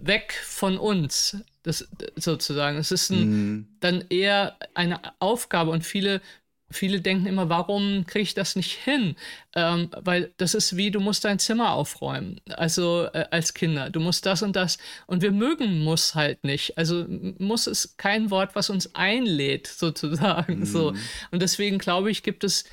[0.00, 1.86] weg von uns, das,
[2.16, 2.78] sozusagen.
[2.78, 3.68] Es ist ein, mm.
[3.80, 6.22] dann eher eine Aufgabe und viele
[6.70, 9.16] viele denken immer, warum kriege ich das nicht hin?
[9.54, 13.90] Ähm, weil das ist wie, du musst dein Zimmer aufräumen, also äh, als Kinder.
[13.90, 14.78] Du musst das und das.
[15.06, 16.76] Und wir mögen muss halt nicht.
[16.76, 17.06] Also
[17.38, 20.60] muss ist kein Wort, was uns einlädt, sozusagen.
[20.60, 20.64] Mhm.
[20.66, 20.94] So.
[21.30, 22.64] Und deswegen glaube ich, gibt es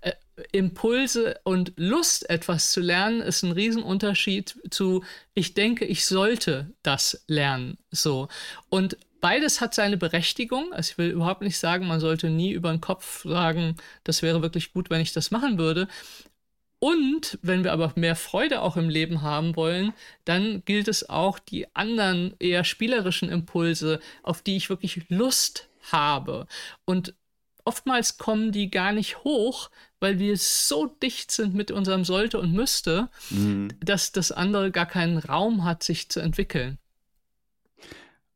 [0.00, 0.12] äh,
[0.52, 7.22] Impulse und Lust, etwas zu lernen, ist ein Riesenunterschied zu, ich denke, ich sollte das
[7.28, 7.78] lernen.
[7.90, 8.28] So.
[8.70, 10.72] Und beides hat seine Berechtigung.
[10.72, 14.42] Also ich will überhaupt nicht sagen, man sollte nie über den Kopf sagen, das wäre
[14.42, 15.88] wirklich gut, wenn ich das machen würde.
[16.78, 19.92] Und wenn wir aber mehr Freude auch im Leben haben wollen,
[20.24, 26.46] dann gilt es auch, die anderen eher spielerischen Impulse, auf die ich wirklich Lust habe.
[26.86, 27.14] Und
[27.64, 32.52] oftmals kommen die gar nicht hoch, weil wir so dicht sind mit unserem sollte und
[32.52, 33.68] müsste, mhm.
[33.80, 36.78] dass das andere gar keinen Raum hat, sich zu entwickeln.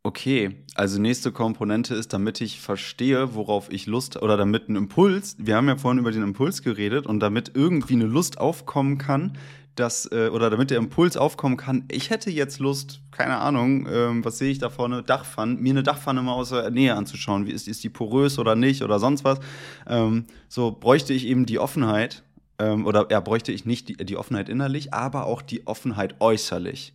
[0.07, 5.35] Okay, also nächste Komponente ist, damit ich verstehe, worauf ich Lust oder damit ein Impuls,
[5.39, 9.39] wir haben ja vorhin über den Impuls geredet und damit irgendwie eine Lust aufkommen kann,
[9.77, 14.23] dass, äh, oder damit der Impuls aufkommen kann, ich hätte jetzt Lust, keine Ahnung, ähm,
[14.23, 17.53] was sehe ich da vorne, Dachpfanne, mir eine Dachpfanne mal aus der Nähe anzuschauen, wie
[17.53, 19.41] ist, ist die porös oder nicht oder sonst was.
[19.87, 22.25] Ähm, so bräuchte ich eben die Offenheit,
[22.59, 26.93] ähm, oder ja, bräuchte ich nicht die, die Offenheit innerlich, aber auch die Offenheit äußerlich.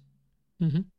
[0.59, 0.91] Mhm.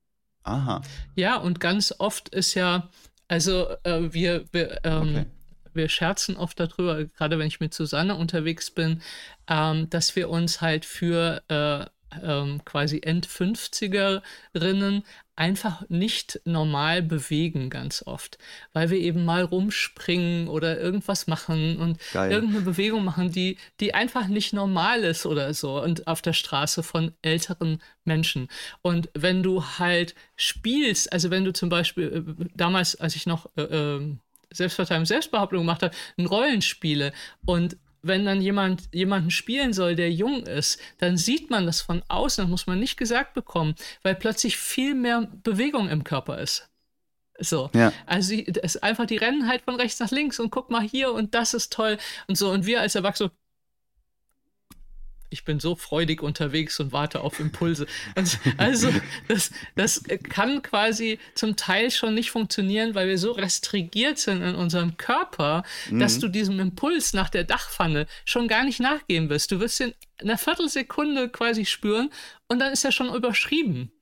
[0.44, 0.82] Aha.
[1.16, 2.88] Ja, und ganz oft ist ja,
[3.28, 5.26] also äh, wir, wir, ähm, okay.
[5.74, 9.02] wir scherzen oft darüber, gerade wenn ich mit Susanne unterwegs bin,
[9.48, 11.84] ähm, dass wir uns halt für äh,
[12.22, 15.04] ähm, quasi End-50erinnen
[15.40, 18.36] einfach nicht normal bewegen ganz oft,
[18.74, 22.30] weil wir eben mal rumspringen oder irgendwas machen und Geil.
[22.30, 26.82] irgendeine Bewegung machen, die, die einfach nicht normal ist oder so und auf der Straße
[26.82, 28.48] von älteren Menschen.
[28.82, 33.48] Und wenn du halt spielst, also wenn du zum Beispiel äh, damals, als ich noch
[33.56, 34.18] äh, ähm,
[34.52, 37.12] Selbstverteidigung, Selbstbehauptung gemacht habe, ein Rollenspiele
[37.46, 42.02] und wenn dann jemand jemanden spielen soll, der jung ist, dann sieht man das von
[42.08, 46.68] außen, das muss man nicht gesagt bekommen, weil plötzlich viel mehr Bewegung im Körper ist.
[47.40, 47.70] So.
[47.74, 47.92] Ja.
[48.06, 51.12] Also es ist einfach, die rennen halt von rechts nach links und guck mal hier
[51.12, 51.98] und das ist toll
[52.28, 52.50] und so.
[52.50, 53.30] Und wir als Erwachsene,
[55.30, 57.86] ich bin so freudig unterwegs und warte auf Impulse.
[58.58, 58.88] Also,
[59.28, 64.54] das, das kann quasi zum Teil schon nicht funktionieren, weil wir so restrigiert sind in
[64.54, 66.00] unserem Körper, mhm.
[66.00, 69.52] dass du diesem Impuls nach der Dachpfanne schon gar nicht nachgehen wirst.
[69.52, 72.10] Du wirst ihn in einer Viertelsekunde quasi spüren
[72.48, 73.92] und dann ist er schon überschrieben,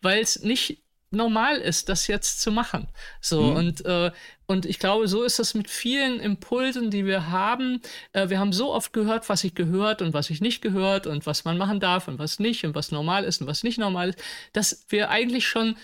[0.00, 0.82] weil es nicht
[1.12, 2.88] normal ist, das jetzt zu machen.
[3.20, 3.56] So mhm.
[3.56, 4.10] und äh,
[4.46, 7.80] und ich glaube, so ist das mit vielen Impulsen, die wir haben.
[8.12, 11.24] Äh, wir haben so oft gehört, was ich gehört und was ich nicht gehört und
[11.24, 14.10] was man machen darf und was nicht und was normal ist und was nicht normal
[14.10, 15.76] ist, dass wir eigentlich schon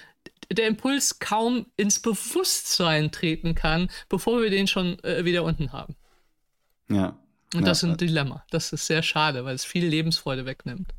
[0.53, 5.97] der Impuls kaum ins Bewusstsein treten kann, bevor wir den schon äh, wieder unten haben.
[6.91, 7.18] Ja.
[7.55, 7.66] Und ja.
[7.66, 8.45] das ist ein Dilemma.
[8.51, 10.93] Das ist sehr schade, weil es viel Lebensfreude wegnimmt.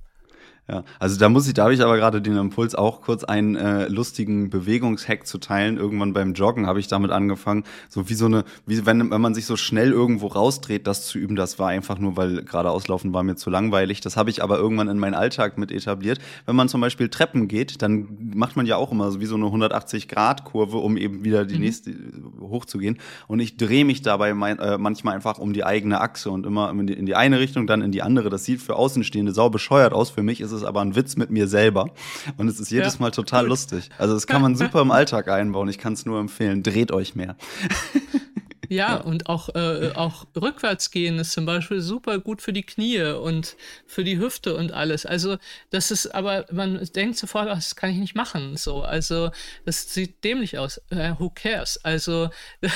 [0.69, 3.55] Ja, also da muss ich, da habe ich aber gerade den Impuls, auch kurz einen
[3.55, 5.77] äh, lustigen Bewegungshack zu teilen.
[5.77, 9.33] Irgendwann beim Joggen habe ich damit angefangen, so wie so eine, wie wenn, wenn man
[9.33, 11.35] sich so schnell irgendwo rausdreht, das zu üben.
[11.35, 14.01] Das war einfach nur, weil gerade auslaufen war mir zu langweilig.
[14.01, 16.19] Das habe ich aber irgendwann in meinen Alltag mit etabliert.
[16.45, 19.37] Wenn man zum Beispiel Treppen geht, dann macht man ja auch immer so wie so
[19.37, 21.61] eine 180-Grad-Kurve, um eben wieder die mhm.
[21.61, 21.95] nächste
[22.41, 22.99] hochzugehen.
[23.27, 26.69] Und ich drehe mich dabei mein, äh, manchmal einfach um die eigene Achse und immer
[26.69, 28.29] in die, in die eine Richtung, dann in die andere.
[28.29, 30.11] Das sieht für Außenstehende sau bescheuert aus.
[30.11, 31.89] Für mich ist es es aber ein Witz mit mir selber.
[32.37, 33.49] Und es ist jedes ja, Mal total gut.
[33.49, 33.89] lustig.
[33.97, 35.69] Also das kann man super im Alltag einbauen.
[35.69, 36.63] Ich kann es nur empfehlen.
[36.63, 37.35] Dreht euch mehr.
[38.69, 43.01] Ja, und auch, äh, auch rückwärts gehen ist zum Beispiel super gut für die Knie
[43.01, 43.55] und
[43.87, 45.05] für die Hüfte und alles.
[45.05, 45.37] Also,
[45.71, 48.57] das ist, aber man denkt sofort, ach, das kann ich nicht machen.
[48.57, 49.31] So, also,
[49.65, 50.79] das sieht dämlich aus.
[50.91, 51.83] Äh, who cares?
[51.83, 52.29] Also,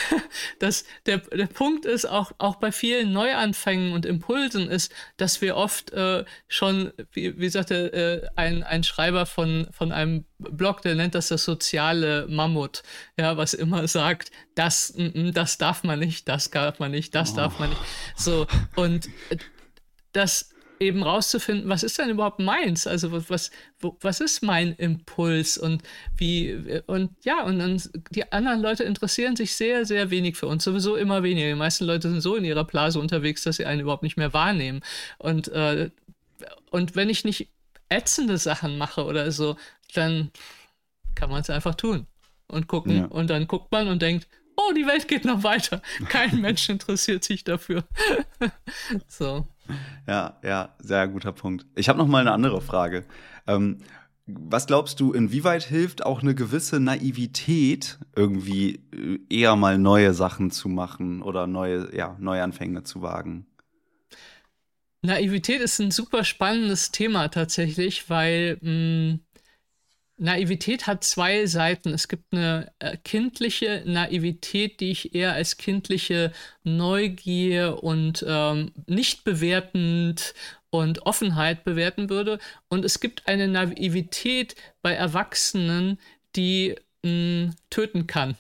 [0.60, 5.56] das, der, der Punkt ist auch, auch bei vielen Neuanfängen und Impulsen ist, dass wir
[5.56, 10.96] oft äh, schon, wie, wie sagte äh, ein, ein Schreiber von, von einem Blog, der
[10.96, 12.84] nennt das das soziale Mammut,
[13.18, 14.94] ja, was immer sagt, das,
[15.34, 17.36] das darf man nicht, das darf man nicht, das oh.
[17.38, 17.82] darf man nicht.
[18.16, 19.10] So, und
[20.12, 22.88] das eben rauszufinden, was ist denn überhaupt meins?
[22.88, 25.82] Also was, was ist mein Impuls und
[26.18, 27.82] wie, und ja, und dann
[28.12, 31.48] die anderen Leute interessieren sich sehr, sehr wenig für uns, sowieso immer weniger.
[31.48, 34.34] Die meisten Leute sind so in ihrer Blase unterwegs, dass sie einen überhaupt nicht mehr
[34.34, 34.82] wahrnehmen.
[35.18, 35.90] Und, äh,
[36.70, 37.50] und wenn ich nicht
[37.90, 39.56] ätzende Sachen mache oder so,
[39.94, 40.32] dann
[41.16, 42.08] kann man es einfach tun
[42.48, 42.98] und gucken.
[42.98, 43.06] Ja.
[43.06, 45.82] Und dann guckt man und denkt, oh, die Welt geht noch weiter.
[46.10, 47.84] Kein Mensch interessiert sich dafür.
[49.08, 49.48] so.
[50.08, 51.66] Ja, ja, sehr guter Punkt.
[51.76, 53.06] Ich habe noch mal eine andere Frage.
[53.48, 53.80] Ähm,
[54.26, 60.50] was glaubst du, inwieweit hilft auch eine gewisse Naivität, irgendwie äh, eher mal neue Sachen
[60.50, 63.46] zu machen oder neue, ja, Neuanfänge zu wagen?
[65.02, 69.20] Naivität ist ein super spannendes Thema tatsächlich, weil mh, mm,
[70.24, 71.94] Naivität hat zwei Seiten.
[71.94, 76.32] Es gibt eine äh, kindliche Naivität, die ich eher als kindliche
[76.64, 80.34] Neugier und ähm, nicht bewertend
[80.70, 82.40] und Offenheit bewerten würde.
[82.70, 86.00] Und es gibt eine Naivität bei Erwachsenen,
[86.38, 88.38] die mh, töten kann.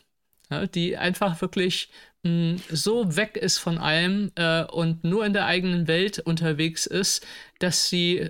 [0.50, 1.90] Ja, die einfach wirklich
[2.24, 7.28] mh, so weg ist von allem äh, und nur in der eigenen Welt unterwegs ist,
[7.60, 8.30] dass sie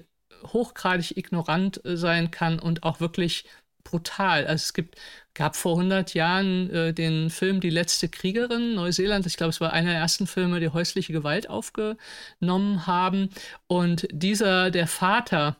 [0.51, 3.45] hochgradig ignorant äh, sein kann und auch wirklich
[3.83, 4.47] brutal.
[4.47, 4.95] Also es gibt,
[5.33, 9.25] gab vor 100 Jahren äh, den Film Die letzte Kriegerin, Neuseeland.
[9.25, 13.29] Ich glaube, es war einer der ersten Filme, die häusliche Gewalt aufgenommen haben.
[13.67, 15.57] Und dieser, der Vater,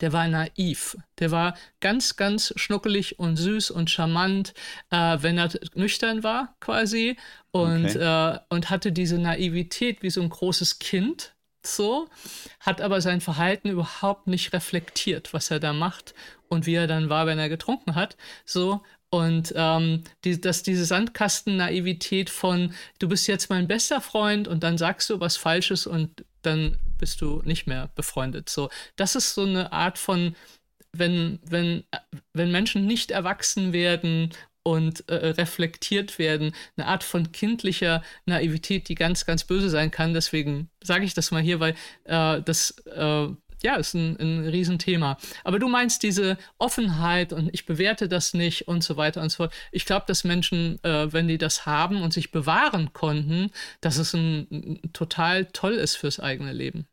[0.00, 0.96] der war naiv.
[1.18, 4.54] Der war ganz, ganz schnuckelig und süß und charmant,
[4.90, 7.16] äh, wenn er nüchtern war, quasi.
[7.50, 8.34] Und, okay.
[8.34, 11.34] äh, und hatte diese Naivität wie so ein großes Kind
[11.66, 12.08] so,
[12.60, 16.14] hat aber sein Verhalten überhaupt nicht reflektiert, was er da macht
[16.48, 18.16] und wie er dann war, wenn er getrunken hat.
[18.44, 24.62] So, und ähm, die, dass diese Sandkasten-Naivität von, du bist jetzt mein bester Freund und
[24.62, 28.48] dann sagst du was Falsches und dann bist du nicht mehr befreundet.
[28.48, 30.36] So, das ist so eine Art von,
[30.92, 31.84] wenn, wenn,
[32.32, 34.30] wenn Menschen nicht erwachsen werden
[34.62, 36.52] und äh, reflektiert werden.
[36.76, 40.14] Eine Art von kindlicher Naivität, die ganz, ganz böse sein kann.
[40.14, 43.28] Deswegen sage ich das mal hier, weil äh, das äh,
[43.62, 45.18] ja, ist ein, ein Riesenthema.
[45.44, 49.38] Aber du meinst diese Offenheit und ich bewerte das nicht und so weiter und so
[49.38, 49.54] fort.
[49.72, 53.50] Ich glaube, dass Menschen, äh, wenn die das haben und sich bewahren konnten,
[53.80, 56.86] dass es ein, ein total toll ist fürs eigene Leben.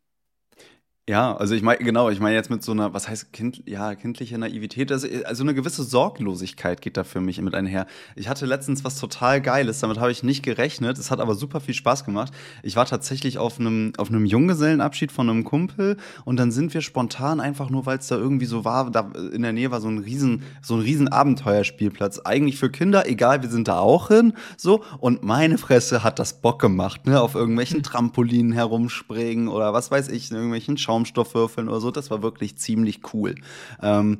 [1.08, 3.94] Ja, also ich meine, genau, ich meine jetzt mit so einer, was heißt kind, ja,
[3.94, 7.86] kindliche Naivität, also, also eine gewisse Sorglosigkeit geht da für mich mit einher.
[8.14, 11.60] Ich hatte letztens was total Geiles, damit habe ich nicht gerechnet, es hat aber super
[11.60, 12.34] viel Spaß gemacht.
[12.62, 15.96] Ich war tatsächlich auf einem, auf einem Junggesellenabschied von einem Kumpel
[16.26, 19.40] und dann sind wir spontan einfach nur, weil es da irgendwie so war, da in
[19.40, 22.20] der Nähe war so ein riesen, so ein riesen Abenteuerspielplatz.
[22.26, 26.42] Eigentlich für Kinder, egal, wir sind da auch hin, so, und meine Fresse hat das
[26.42, 31.68] Bock gemacht, ne, auf irgendwelchen Trampolinen herumspringen oder was weiß ich, in irgendwelchen Schaum Schaumstoffwürfeln
[31.68, 31.90] oder so.
[31.90, 33.34] Das war wirklich ziemlich cool.
[33.82, 34.18] Ähm,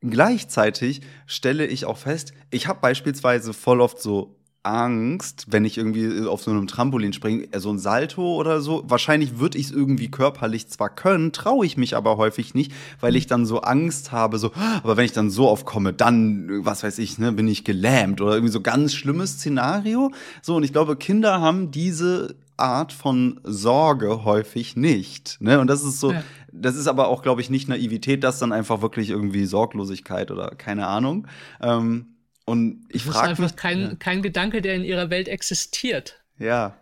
[0.00, 4.36] gleichzeitig stelle ich auch fest, ich habe beispielsweise voll oft so
[4.66, 8.82] Angst, wenn ich irgendwie auf so einem Trampolin springe, so ein Salto oder so.
[8.86, 13.14] Wahrscheinlich würde ich es irgendwie körperlich zwar können, traue ich mich aber häufig nicht, weil
[13.14, 16.98] ich dann so Angst habe, so, aber wenn ich dann so aufkomme, dann, was weiß
[16.98, 20.12] ich, ne, bin ich gelähmt oder irgendwie so ganz schlimmes Szenario.
[20.40, 25.40] So, und ich glaube, Kinder haben diese Art von Sorge häufig nicht.
[25.40, 25.60] Ne?
[25.60, 26.22] Und das ist so, ja.
[26.52, 30.50] das ist aber auch, glaube ich, nicht Naivität, das dann einfach wirklich irgendwie Sorglosigkeit oder
[30.50, 31.26] keine Ahnung.
[31.60, 33.94] Ähm, und ich frage einfach mich, kein, ja.
[33.96, 36.22] kein Gedanke, der in ihrer Welt existiert.
[36.38, 36.76] Ja.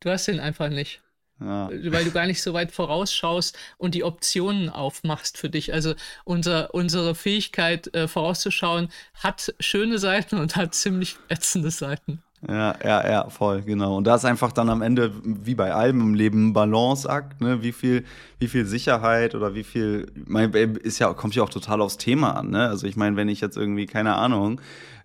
[0.00, 1.00] Du hast den einfach nicht.
[1.40, 1.70] Ja.
[1.70, 5.72] Weil du gar nicht so weit vorausschaust und die Optionen aufmachst für dich.
[5.72, 5.94] Also
[6.24, 12.22] unser, unsere Fähigkeit äh, vorauszuschauen hat schöne Seiten und hat ziemlich ätzende Seiten.
[12.48, 13.98] Ja, ja, ja, voll, genau.
[13.98, 17.62] Und da ist einfach dann am Ende, wie bei allem im Leben, ein Balanceakt, ne?
[17.62, 18.04] Wie viel,
[18.38, 22.36] wie viel Sicherheit oder wie viel, mein, ist ja, kommt ja auch total aufs Thema
[22.36, 22.68] an, ne?
[22.68, 24.58] Also ich meine, wenn ich jetzt irgendwie, keine Ahnung,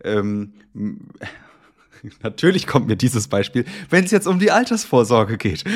[0.05, 0.53] ähm,
[2.23, 5.65] natürlich kommt mir dieses Beispiel, wenn es jetzt um die Altersvorsorge geht.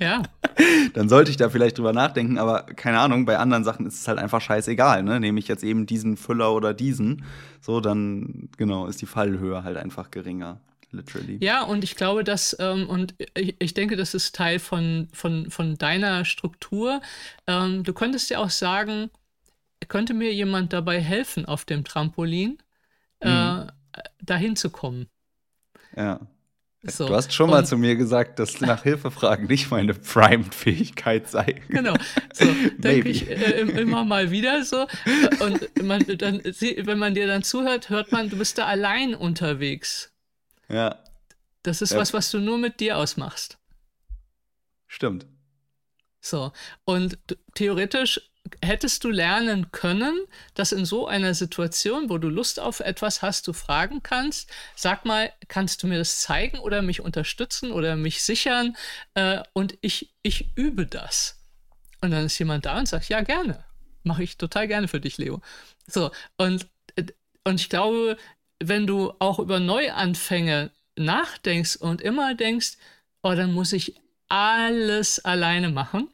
[0.00, 0.22] ja.
[0.94, 4.08] Dann sollte ich da vielleicht drüber nachdenken, aber keine Ahnung, bei anderen Sachen ist es
[4.08, 5.20] halt einfach scheißegal, ne?
[5.20, 7.24] Nehme ich jetzt eben diesen Füller oder diesen,
[7.60, 10.60] so, dann, genau, ist die Fallhöhe halt einfach geringer.
[10.92, 11.38] Literally.
[11.40, 15.48] Ja, und ich glaube, dass, ähm, und ich, ich, denke, das ist Teil von, von,
[15.50, 17.00] von deiner Struktur.
[17.46, 19.10] Ähm, du könntest ja auch sagen,
[19.88, 22.58] könnte mir jemand dabei helfen auf dem Trampolin,
[23.20, 23.68] äh, mhm.
[23.92, 25.06] äh, dahin zu kommen?
[25.96, 26.20] Ja.
[26.82, 27.06] So.
[27.06, 31.60] Du hast schon mal zu mir gesagt, dass nach Hilfe fragen nicht meine Primed-Fähigkeit sei.
[31.68, 31.94] Genau.
[32.32, 32.46] So,
[32.78, 34.86] denke ich äh, immer mal wieder so.
[35.40, 40.10] Und man, dann, wenn man dir dann zuhört, hört man, du bist da allein unterwegs.
[40.68, 41.04] Ja.
[41.62, 41.98] Das ist ja.
[41.98, 43.58] was, was du nur mit dir ausmachst.
[44.86, 45.26] Stimmt.
[46.22, 46.52] So.
[46.84, 47.18] Und
[47.54, 48.29] theoretisch
[48.62, 50.18] hättest du lernen können,
[50.54, 55.04] dass in so einer Situation, wo du Lust auf etwas hast, du fragen kannst, sag
[55.04, 58.76] mal, kannst du mir das zeigen oder mich unterstützen oder mich sichern
[59.14, 61.38] äh, und ich, ich übe das.
[62.00, 63.64] Und dann ist jemand da und sagt, ja, gerne.
[64.02, 65.42] Mache ich total gerne für dich, Leo.
[65.86, 66.66] So, und,
[66.96, 67.04] äh,
[67.44, 68.16] und ich glaube,
[68.58, 72.76] wenn du auch über Neuanfänge nachdenkst und immer denkst,
[73.22, 76.08] oh, dann muss ich alles alleine machen,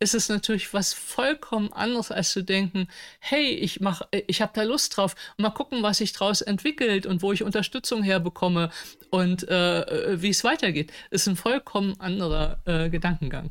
[0.00, 2.88] ist es natürlich was vollkommen anderes, als zu denken,
[3.18, 7.22] hey, ich mach, ich habe da Lust drauf, mal gucken, was sich daraus entwickelt und
[7.22, 8.70] wo ich Unterstützung herbekomme
[9.10, 10.92] und äh, äh, wie es weitergeht.
[11.10, 13.50] Ist ein vollkommen anderer äh, Gedankengang.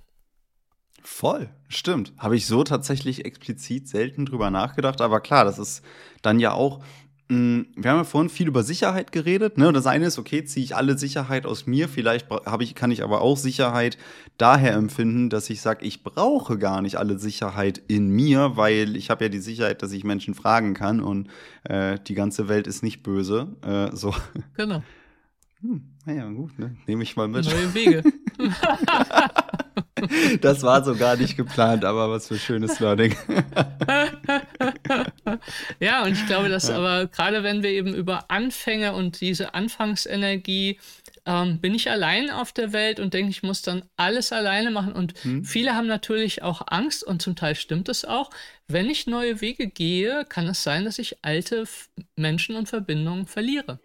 [1.03, 2.13] Voll, stimmt.
[2.17, 5.81] Habe ich so tatsächlich explizit selten drüber nachgedacht, aber klar, das ist
[6.21, 6.83] dann ja auch
[7.29, 9.57] wir haben ja vorhin viel über Sicherheit geredet.
[9.57, 9.73] Ne?
[9.73, 11.89] Das eine ist, okay, ziehe ich alle Sicherheit aus mir.
[11.89, 12.27] Vielleicht
[12.61, 13.97] ich, kann ich aber auch Sicherheit
[14.37, 19.09] daher empfinden, dass ich sage, ich brauche gar nicht alle Sicherheit in mir, weil ich
[19.09, 21.27] habe ja die Sicherheit, dass ich Menschen fragen kann und
[21.63, 23.47] äh, die ganze Welt ist nicht böse.
[23.61, 24.15] Äh, so.
[24.55, 24.81] Genau.
[25.61, 26.77] Hm, naja, gut, ne?
[26.85, 27.45] nehme ich mal mit.
[27.45, 28.03] Neue Wege.
[30.41, 33.15] Das war so gar nicht geplant, aber was für schönes Learning.
[35.79, 36.77] ja, und ich glaube, dass ja.
[36.77, 40.79] aber gerade wenn wir eben über Anfänge und diese Anfangsenergie,
[41.25, 44.93] ähm, bin ich allein auf der Welt und denke, ich muss dann alles alleine machen.
[44.93, 45.43] Und hm.
[45.43, 48.29] viele haben natürlich auch Angst und zum Teil stimmt es auch.
[48.67, 51.65] Wenn ich neue Wege gehe, kann es sein, dass ich alte
[52.15, 53.79] Menschen und Verbindungen verliere.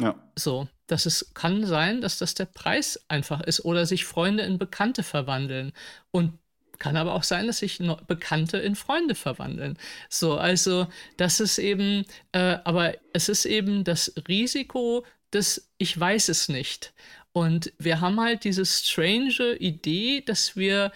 [0.00, 0.14] Ja.
[0.36, 4.58] So, dass es kann sein, dass das der Preis einfach ist oder sich Freunde in
[4.58, 5.72] Bekannte verwandeln.
[6.12, 6.38] Und
[6.78, 9.78] kann aber auch sein, dass sich Bekannte in Freunde verwandeln.
[10.08, 16.28] So, also das ist eben, äh, aber es ist eben das Risiko des Ich weiß
[16.28, 16.92] es nicht.
[17.32, 20.92] Und wir haben halt diese strange Idee, dass wir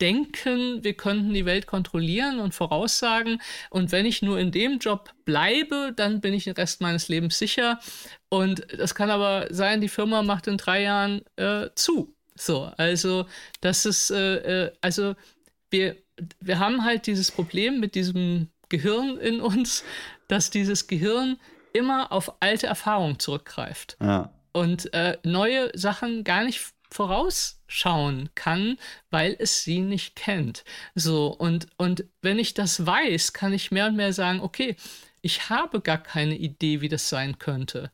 [0.00, 3.40] denken, wir könnten die Welt kontrollieren und voraussagen.
[3.70, 7.38] Und wenn ich nur in dem Job bleibe, dann bin ich den Rest meines Lebens
[7.38, 7.80] sicher.
[8.28, 12.15] Und das kann aber sein, die Firma macht in drei Jahren äh, zu.
[12.36, 13.26] So, also
[13.60, 15.14] das ist, äh, äh, also
[15.70, 15.96] wir,
[16.40, 19.84] wir haben halt dieses Problem mit diesem Gehirn in uns,
[20.28, 21.38] dass dieses Gehirn
[21.72, 23.96] immer auf alte Erfahrungen zurückgreift.
[24.00, 24.32] Ja.
[24.52, 28.78] Und äh, neue Sachen gar nicht vorausschauen kann,
[29.10, 30.64] weil es sie nicht kennt.
[30.94, 34.76] So, und, und wenn ich das weiß, kann ich mehr und mehr sagen, okay,
[35.20, 37.90] ich habe gar keine Idee, wie das sein könnte.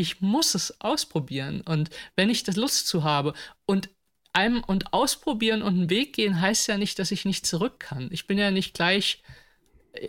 [0.00, 1.60] Ich muss es ausprobieren.
[1.60, 3.34] Und wenn ich das Lust zu habe
[3.66, 3.90] und
[4.32, 8.08] einem und ausprobieren und einen Weg gehen, heißt ja nicht, dass ich nicht zurück kann.
[8.10, 9.22] Ich bin ja nicht gleich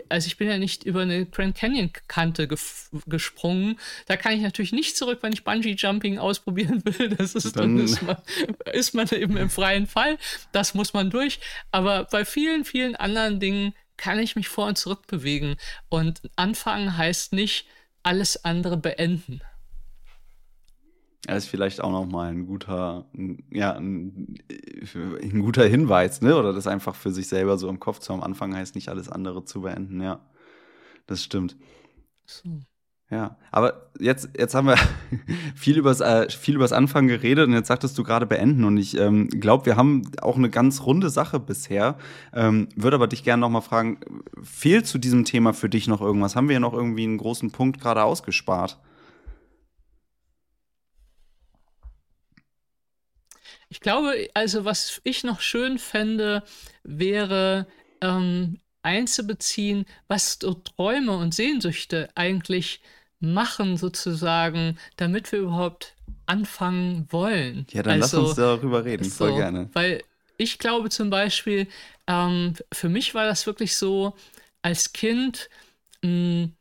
[0.09, 2.47] also ich bin ja nicht über eine Grand Canyon Kante
[3.07, 3.79] gesprungen.
[4.05, 7.09] Da kann ich natürlich nicht zurück, wenn ich Bungee Jumping ausprobieren will.
[7.09, 8.17] Das ist dann, dann ist, man,
[8.73, 10.19] ist man eben im freien Fall.
[10.51, 11.39] Das muss man durch.
[11.71, 15.57] Aber bei vielen, vielen anderen Dingen kann ich mich vor und zurück bewegen.
[15.89, 17.65] Und anfangen heißt nicht
[18.03, 19.41] alles andere beenden.
[21.27, 23.05] Das ist vielleicht auch nochmal ein guter,
[23.51, 24.35] ja, ein,
[25.21, 26.35] ein, guter Hinweis, ne?
[26.35, 29.07] Oder das einfach für sich selber so im Kopf zu am Anfang heißt nicht alles
[29.07, 30.19] andere zu beenden, ja.
[31.05, 31.57] Das stimmt.
[32.25, 32.61] So.
[33.11, 34.77] Ja, aber jetzt, jetzt haben wir
[35.55, 38.97] viel übers, äh, viel übers Anfang geredet und jetzt sagtest du gerade beenden und ich
[38.97, 41.97] ähm, glaube, wir haben auch eine ganz runde Sache bisher.
[42.33, 43.99] Ähm, Würde aber dich gerne noch mal fragen,
[44.41, 46.37] fehlt zu diesem Thema für dich noch irgendwas?
[46.37, 48.79] Haben wir noch irgendwie einen großen Punkt gerade ausgespart?
[53.71, 56.43] Ich glaube, also was ich noch schön fände,
[56.83, 57.67] wäre
[58.01, 62.81] ähm, einzubeziehen, was so Träume und Sehnsüchte eigentlich
[63.21, 65.95] machen sozusagen, damit wir überhaupt
[66.25, 67.65] anfangen wollen.
[67.71, 69.69] Ja, dann also, lass uns darüber reden, so, voll gerne.
[69.71, 70.03] Weil
[70.35, 71.65] ich glaube zum Beispiel,
[72.07, 74.17] ähm, für mich war das wirklich so,
[74.63, 75.49] als Kind,
[76.01, 76.53] mh, hm,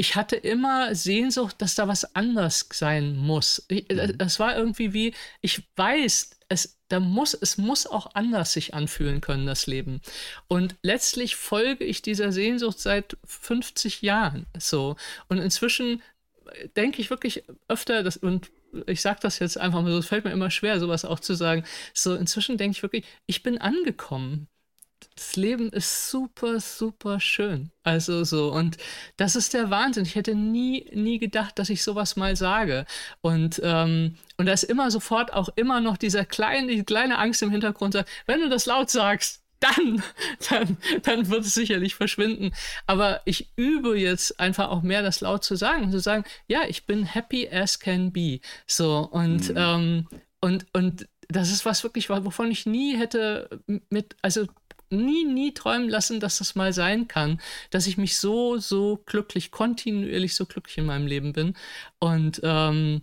[0.00, 3.66] ich hatte immer Sehnsucht, dass da was anders sein muss.
[3.68, 4.16] Ich, mhm.
[4.16, 9.20] Das war irgendwie wie, ich weiß, es, da muss, es muss auch anders sich anfühlen
[9.20, 10.00] können, das Leben.
[10.46, 14.96] Und letztlich folge ich dieser Sehnsucht seit 50 Jahren so.
[15.28, 16.00] Und inzwischen
[16.76, 18.50] denke ich wirklich öfter, dass, und
[18.86, 21.34] ich sage das jetzt einfach mal so, es fällt mir immer schwer, sowas auch zu
[21.34, 21.64] sagen.
[21.92, 24.46] So, inzwischen denke ich wirklich, ich bin angekommen
[25.18, 27.72] das Leben ist super, super schön.
[27.82, 28.76] Also so, und
[29.16, 30.04] das ist der Wahnsinn.
[30.04, 32.86] Ich hätte nie, nie gedacht, dass ich sowas mal sage.
[33.20, 37.42] Und, ähm, und da ist immer sofort auch immer noch dieser kleine, die kleine Angst
[37.42, 40.04] im Hintergrund, sagt, wenn du das laut sagst, dann,
[40.50, 42.52] dann, dann wird es sicherlich verschwinden.
[42.86, 46.60] Aber ich übe jetzt einfach auch mehr, das laut zu sagen und zu sagen, ja,
[46.68, 48.38] ich bin happy as can be.
[48.68, 49.56] So, und, mhm.
[49.56, 50.08] ähm,
[50.40, 53.60] und, und das ist was wirklich, wovon ich nie hätte
[53.90, 54.46] mit, also
[54.90, 59.50] nie, nie träumen lassen, dass das mal sein kann, dass ich mich so, so glücklich,
[59.50, 61.54] kontinuierlich so glücklich in meinem Leben bin.
[61.98, 63.02] Und ähm,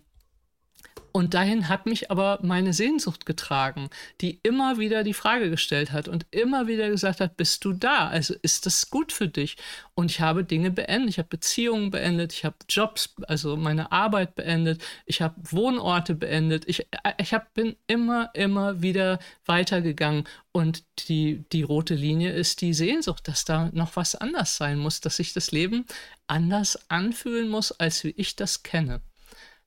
[1.15, 3.89] und dahin hat mich aber meine Sehnsucht getragen,
[4.19, 8.09] die immer wieder die Frage gestellt hat und immer wieder gesagt hat, bist du da?
[8.09, 9.55] Also ist das gut für dich?
[9.93, 11.11] Und ich habe Dinge beendet.
[11.11, 16.67] Ich habe Beziehungen beendet, ich habe Jobs, also meine Arbeit beendet, ich habe Wohnorte beendet.
[16.67, 20.25] Ich, äh, ich hab, bin immer, immer wieder weitergegangen.
[20.51, 24.99] Und die, die rote Linie ist die Sehnsucht, dass da noch was anders sein muss,
[24.99, 25.85] dass sich das Leben
[26.27, 28.99] anders anfühlen muss, als wie ich das kenne.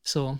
[0.03, 0.39] So.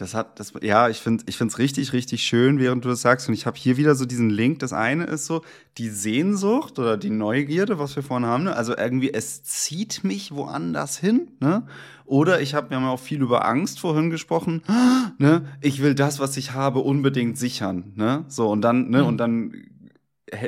[0.00, 3.02] Das hat, das, ja, ich finde ich finde es richtig, richtig schön, während du das
[3.02, 3.28] sagst.
[3.28, 4.60] Und ich habe hier wieder so diesen Link.
[4.60, 5.42] Das eine ist so
[5.76, 8.44] die Sehnsucht oder die Neugierde, was wir vorhin haben.
[8.44, 8.56] Ne?
[8.56, 11.32] Also irgendwie, es zieht mich woanders hin.
[11.40, 11.66] Ne?
[12.06, 14.62] Oder ich habe, wir haben auch viel über Angst vorhin gesprochen.
[15.18, 15.44] Ne?
[15.60, 17.92] Ich will das, was ich habe, unbedingt sichern.
[17.94, 18.24] Ne?
[18.28, 19.06] So, und dann, ne, mhm.
[19.06, 19.52] und dann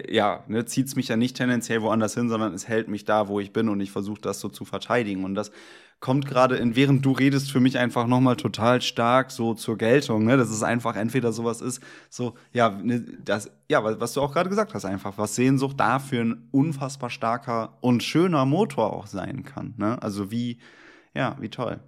[0.09, 3.29] ja, ne, zieht es mich ja nicht tendenziell woanders hin, sondern es hält mich da,
[3.29, 5.25] wo ich bin und ich versuche das so zu verteidigen.
[5.25, 5.51] Und das
[6.03, 10.37] kommt gerade, während du redest, für mich einfach nochmal total stark so zur Geltung, ne?
[10.37, 11.81] dass es einfach entweder sowas ist,
[12.11, 16.25] so, ja, ne, das, ja, was du auch gerade gesagt hast, einfach, was Sehnsucht dafür
[16.25, 19.75] ein unfassbar starker und schöner Motor auch sein kann.
[19.77, 20.03] Ne?
[20.03, 20.59] Also wie,
[21.15, 21.79] ja, wie toll.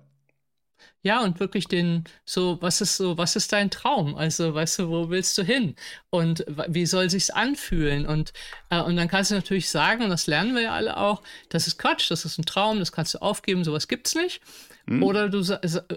[1.04, 4.16] Ja, und wirklich den, so, was ist so, was ist dein Traum?
[4.16, 5.76] Also, weißt du, wo willst du hin?
[6.08, 8.06] Und wie soll sich's anfühlen?
[8.06, 8.32] Und,
[8.70, 11.66] äh, und dann kannst du natürlich sagen, und das lernen wir ja alle auch, das
[11.66, 14.40] ist Quatsch, das ist ein Traum, das kannst du aufgeben, sowas gibt's nicht.
[14.86, 15.02] Hm.
[15.02, 15.42] Oder du,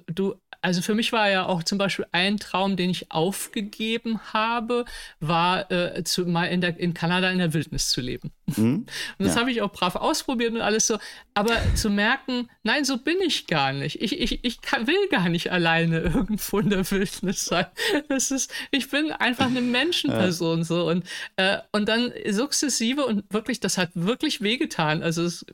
[0.08, 0.36] du
[0.68, 4.84] also für mich war ja auch zum Beispiel ein Traum, den ich aufgegeben habe,
[5.22, 8.34] war äh, zu, mal in, der, in Kanada in der Wildnis zu leben.
[8.48, 8.86] Mhm.
[9.18, 9.40] Und das ja.
[9.40, 10.98] habe ich auch brav ausprobiert und alles so.
[11.36, 14.02] Aber zu merken, nein, so bin ich gar nicht.
[14.02, 17.68] Ich, ich, ich kann, will gar nicht alleine irgendwo in der Wildnis sein.
[18.10, 20.66] Das ist, ich bin einfach eine Menschenperson ja.
[20.66, 20.90] so.
[20.90, 21.06] Und,
[21.38, 25.02] äh, und dann sukzessive und wirklich, das hat wirklich wehgetan.
[25.02, 25.46] Also es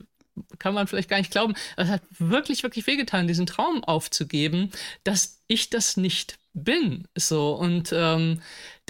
[0.58, 1.54] kann man vielleicht gar nicht glauben.
[1.76, 4.70] Es hat wirklich, wirklich wehgetan, diesen Traum aufzugeben,
[5.04, 7.06] dass ich das nicht bin.
[7.16, 8.40] So und ähm,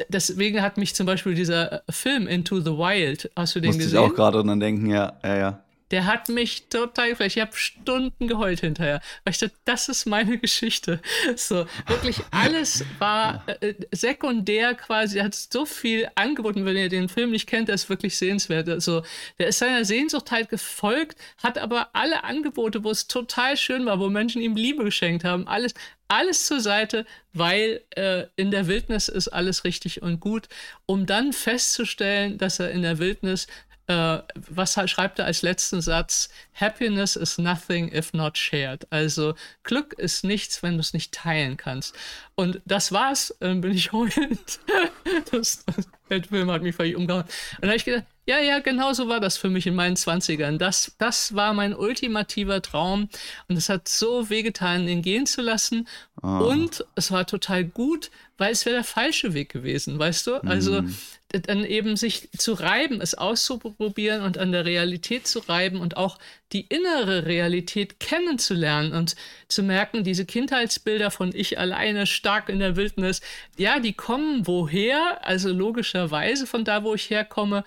[0.09, 4.01] deswegen hat mich zum Beispiel dieser Film Into the Wild, hast du den Musste gesehen?
[4.01, 5.64] Muss ich auch gerade dran denken, ja, ja, ja.
[5.91, 7.37] Der hat mich total geflasht.
[7.37, 9.01] Ich habe Stunden geheult hinterher.
[9.25, 11.01] Weil ich dachte, das ist meine Geschichte.
[11.37, 15.19] So, wirklich alles war äh, sekundär quasi.
[15.19, 16.65] Er hat so viel angeboten.
[16.65, 18.69] Wenn ihr den Film nicht kennt, der ist wirklich sehenswert.
[18.69, 19.03] Also,
[19.39, 24.01] der ist seiner Sehnsucht halt gefolgt, hat aber alle Angebote, wo es total schön war,
[24.01, 25.75] wo Menschen ihm Liebe geschenkt haben, alles,
[26.09, 30.49] alles zur Seite, weil äh, in der Wildnis ist alles richtig und gut,
[30.87, 33.47] um dann festzustellen, dass er in der Wildnis
[33.87, 36.31] äh, was schreibt er als letzten Satz?
[36.55, 38.87] Happiness is nothing if not shared.
[38.91, 41.95] Also Glück ist nichts, wenn du es nicht teilen kannst.
[42.35, 44.61] Und das war's, dann bin ich heulend.
[45.31, 45.65] das,
[46.09, 47.25] der Film hat mich völlig umgehauen.
[47.25, 49.97] Und da habe ich gedacht, Ja, ja, genau so war das für mich in meinen
[49.97, 50.59] Zwanzigern.
[50.59, 53.11] Das, das war mein ultimativer Traum
[53.49, 55.87] und es hat so wehgetan, ihn gehen zu lassen.
[56.23, 56.49] Oh.
[56.49, 60.37] Und es war total gut, weil es wäre der falsche Weg gewesen, weißt du?
[60.37, 60.97] Also mm.
[61.41, 66.19] Dann eben sich zu reiben, es auszuprobieren und an der Realität zu reiben und auch
[66.53, 69.17] die innere Realität kennenzulernen und
[69.49, 73.21] zu merken, diese Kindheitsbilder von ich alleine stark in der Wildnis,
[73.59, 75.27] ja, die kommen woher?
[75.27, 77.65] Also logischerweise von da, wo ich herkomme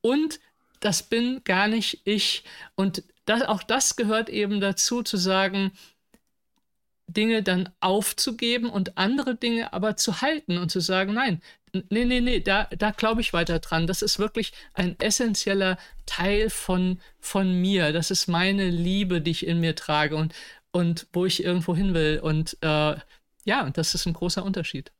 [0.00, 0.40] und
[0.80, 2.44] das bin gar nicht ich.
[2.74, 5.72] Und das, auch das gehört eben dazu, zu sagen,
[7.08, 11.40] Dinge dann aufzugeben und andere Dinge aber zu halten und zu sagen, nein,
[11.90, 13.86] nee, nee, nee, da, da glaube ich weiter dran.
[13.86, 17.92] Das ist wirklich ein essentieller Teil von, von mir.
[17.92, 20.34] Das ist meine Liebe, die ich in mir trage und,
[20.70, 22.20] und wo ich irgendwo hin will.
[22.22, 22.96] Und äh,
[23.44, 24.92] ja, und das ist ein großer Unterschied.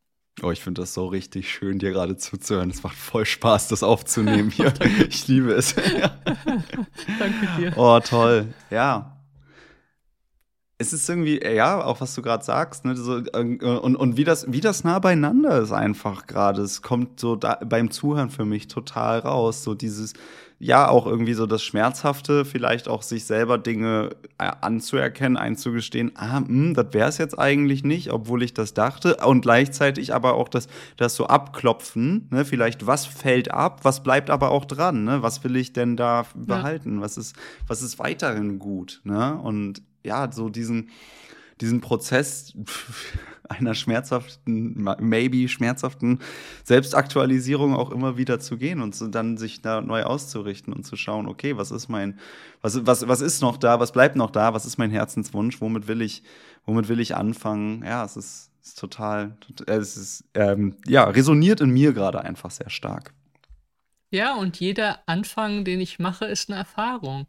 [0.42, 2.68] Oh, ich finde das so richtig schön, dir gerade zuzuhören.
[2.68, 4.72] Es macht voll Spaß, das aufzunehmen hier.
[5.08, 5.74] ich liebe es.
[7.18, 7.72] Danke dir.
[7.76, 8.52] Oh, toll.
[8.70, 9.15] Ja.
[10.78, 14.24] Es ist irgendwie, ja, auch was du gerade sagst, ne, so, äh, und, und wie,
[14.24, 16.60] das, wie das nah beieinander ist einfach gerade.
[16.60, 19.62] Es kommt so da, beim Zuhören für mich total raus.
[19.62, 20.12] So dieses,
[20.58, 26.40] ja auch irgendwie so das Schmerzhafte, vielleicht auch sich selber Dinge äh, anzuerkennen, einzugestehen, ah,
[26.40, 29.16] mh, hm, das wäre es jetzt eigentlich nicht, obwohl ich das dachte.
[29.16, 32.44] Und gleichzeitig aber auch das, das so abklopfen, ne?
[32.44, 35.22] vielleicht was fällt ab, was bleibt aber auch dran, ne?
[35.22, 37.02] was will ich denn da behalten, ja.
[37.02, 39.00] was, ist, was ist weiterhin gut.
[39.04, 39.38] Ne?
[39.38, 40.90] Und ja, so diesen,
[41.60, 42.54] diesen Prozess
[43.48, 46.20] einer schmerzhaften, maybe schmerzhaften
[46.64, 51.28] Selbstaktualisierung auch immer wieder zu gehen und dann sich da neu auszurichten und zu schauen,
[51.28, 52.18] okay, was ist mein,
[52.60, 55.86] was, was, was ist noch da, was bleibt noch da, was ist mein Herzenswunsch, womit
[55.86, 56.22] will ich,
[56.64, 57.84] womit will ich anfangen?
[57.84, 59.36] Ja, es ist, ist total,
[59.66, 63.12] es ist, ähm, ja, resoniert in mir gerade einfach sehr stark.
[64.10, 67.26] Ja, und jeder Anfang, den ich mache, ist eine Erfahrung.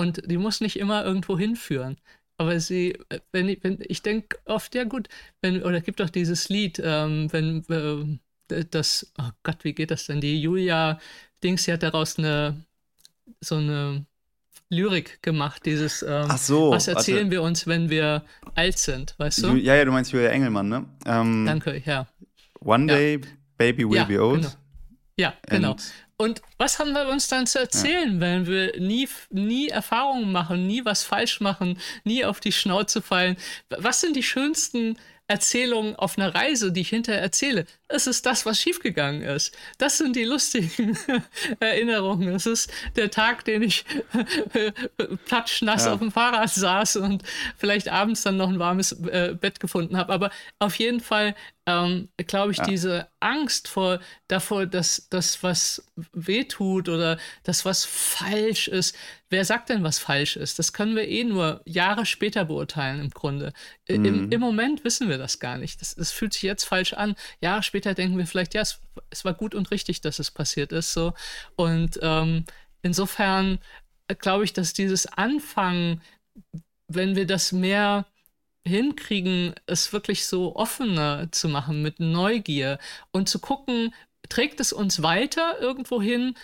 [0.00, 1.98] Und die muss nicht immer irgendwo hinführen.
[2.38, 5.08] Aber sie, äh, wenn ich, wenn, ich denke oft, ja gut,
[5.42, 10.06] wenn, oder gibt doch dieses Lied, ähm, wenn äh, das, oh Gott, wie geht das
[10.06, 10.22] denn?
[10.22, 10.98] Die Julia
[11.44, 12.64] Dings, sie hat daraus eine,
[13.40, 14.06] so eine
[14.70, 17.30] Lyrik gemacht, dieses, ähm, so, was erzählen warte.
[17.30, 18.24] wir uns, wenn wir
[18.54, 19.56] alt sind, weißt du?
[19.56, 20.86] Ja, ja, du meinst Julia Engelmann, ne?
[21.04, 22.06] Ähm, Danke, ja.
[22.60, 23.28] One day, ja.
[23.58, 24.40] baby will ja, be old.
[24.40, 24.54] Genau.
[25.18, 25.76] Ja, genau.
[26.20, 28.20] Und was haben wir uns dann zu erzählen, ja.
[28.20, 33.38] wenn wir nie, nie Erfahrungen machen, nie was falsch machen, nie auf die Schnauze fallen?
[33.70, 34.98] Was sind die schönsten
[35.28, 37.64] Erzählungen auf einer Reise, die ich hinterher erzähle.
[37.86, 39.56] Es ist das, was schiefgegangen ist.
[39.78, 40.98] Das sind die lustigen
[41.60, 42.34] Erinnerungen.
[42.34, 43.84] Es ist der Tag, den ich
[45.26, 45.92] platschnass ja.
[45.92, 47.22] auf dem Fahrrad saß und
[47.56, 50.12] vielleicht abends dann noch ein warmes äh, Bett gefunden habe.
[50.12, 51.36] Aber auf jeden Fall
[51.66, 52.64] ähm, glaube ich, ja.
[52.64, 58.96] diese Angst vor davor, dass das was wehtut oder das was falsch ist.
[59.28, 60.58] Wer sagt denn, was falsch ist?
[60.58, 63.52] Das können wir eh nur Jahre später beurteilen im Grunde.
[63.88, 64.04] Mhm.
[64.04, 65.80] Im, Im, Moment wissen wir das gar nicht.
[65.80, 67.14] Das, das, fühlt sich jetzt falsch an.
[67.40, 68.80] Jahre später denken wir vielleicht, ja, es,
[69.10, 70.92] es war gut und richtig, dass es passiert ist.
[70.92, 71.12] So.
[71.56, 72.44] Und ähm,
[72.82, 73.58] insofern
[74.08, 76.00] äh, glaube ich, dass dieses Anfangen,
[76.88, 78.06] wenn wir das mehr
[78.66, 82.78] hinkriegen, es wirklich so offener zu machen mit Neugier
[83.10, 83.94] und zu gucken,
[84.28, 86.34] trägt es uns weiter irgendwo hin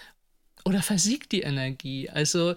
[0.64, 2.10] oder versiegt die Energie?
[2.10, 2.54] Also,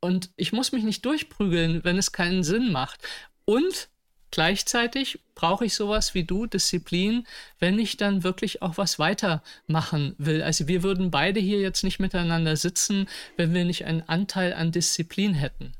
[0.00, 3.00] und ich muss mich nicht durchprügeln, wenn es keinen Sinn macht.
[3.44, 3.88] Und
[4.30, 7.26] gleichzeitig brauche ich sowas wie du, Disziplin,
[7.58, 10.42] wenn ich dann wirklich auch was weitermachen will.
[10.42, 14.70] Also wir würden beide hier jetzt nicht miteinander sitzen, wenn wir nicht einen Anteil an
[14.70, 15.72] Disziplin hätten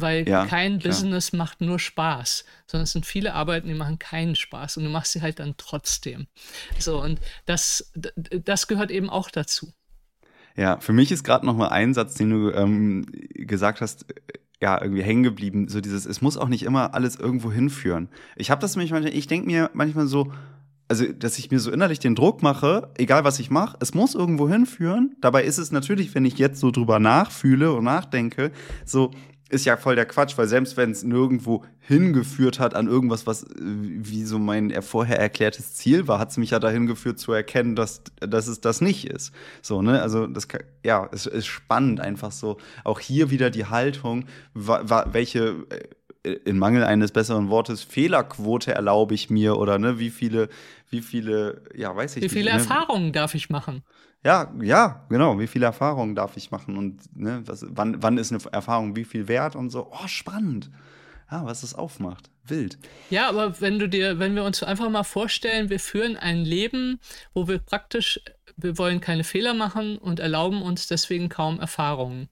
[0.00, 0.92] weil ja, kein klar.
[0.92, 4.90] Business macht nur Spaß, sondern es sind viele Arbeiten, die machen keinen Spaß und du
[4.90, 6.26] machst sie halt dann trotzdem.
[6.78, 9.72] So, und das, das gehört eben auch dazu.
[10.56, 14.14] Ja, für mich ist gerade noch mal ein Satz, den du ähm, gesagt hast, äh,
[14.60, 15.68] ja, irgendwie hängen geblieben.
[15.68, 18.08] So dieses, es muss auch nicht immer alles irgendwo hinführen.
[18.36, 20.32] Ich habe das nämlich manchmal, ich denke mir manchmal so,
[20.88, 24.14] also, dass ich mir so innerlich den Druck mache, egal was ich mache, es muss
[24.14, 25.16] irgendwo hinführen.
[25.20, 28.52] Dabei ist es natürlich, wenn ich jetzt so drüber nachfühle und nachdenke,
[28.84, 29.10] so,
[29.48, 33.44] ist ja voll der Quatsch, weil selbst wenn es nirgendwo hingeführt hat an irgendwas, was
[33.44, 37.32] äh, wie so mein vorher erklärtes Ziel war, hat es mich ja dahin geführt zu
[37.32, 39.32] erkennen, dass, dass es das nicht ist.
[39.62, 40.02] So, ne?
[40.02, 40.48] Also das
[40.84, 42.56] ja, es ist spannend einfach so.
[42.82, 44.24] Auch hier wieder die Haltung,
[44.54, 50.48] welche äh, in Mangel eines besseren Wortes Fehlerquote erlaube ich mir oder ne, wie viele,
[50.90, 52.32] wie viele, ja, weiß ich nicht.
[52.32, 52.58] Wie viele ne?
[52.58, 53.84] Erfahrungen darf ich machen?
[54.26, 55.38] Ja, ja, genau.
[55.38, 59.04] Wie viele Erfahrungen darf ich machen und ne, was, wann, wann ist eine Erfahrung wie
[59.04, 59.90] viel wert und so.
[59.92, 60.70] Oh, spannend.
[61.30, 62.28] Ja, was es aufmacht.
[62.44, 62.78] Wild.
[63.10, 67.00] Ja, aber wenn du dir, wenn wir uns einfach mal vorstellen, wir führen ein Leben,
[67.34, 68.20] wo wir praktisch
[68.56, 72.28] wir wollen keine Fehler machen und erlauben uns deswegen kaum Erfahrungen.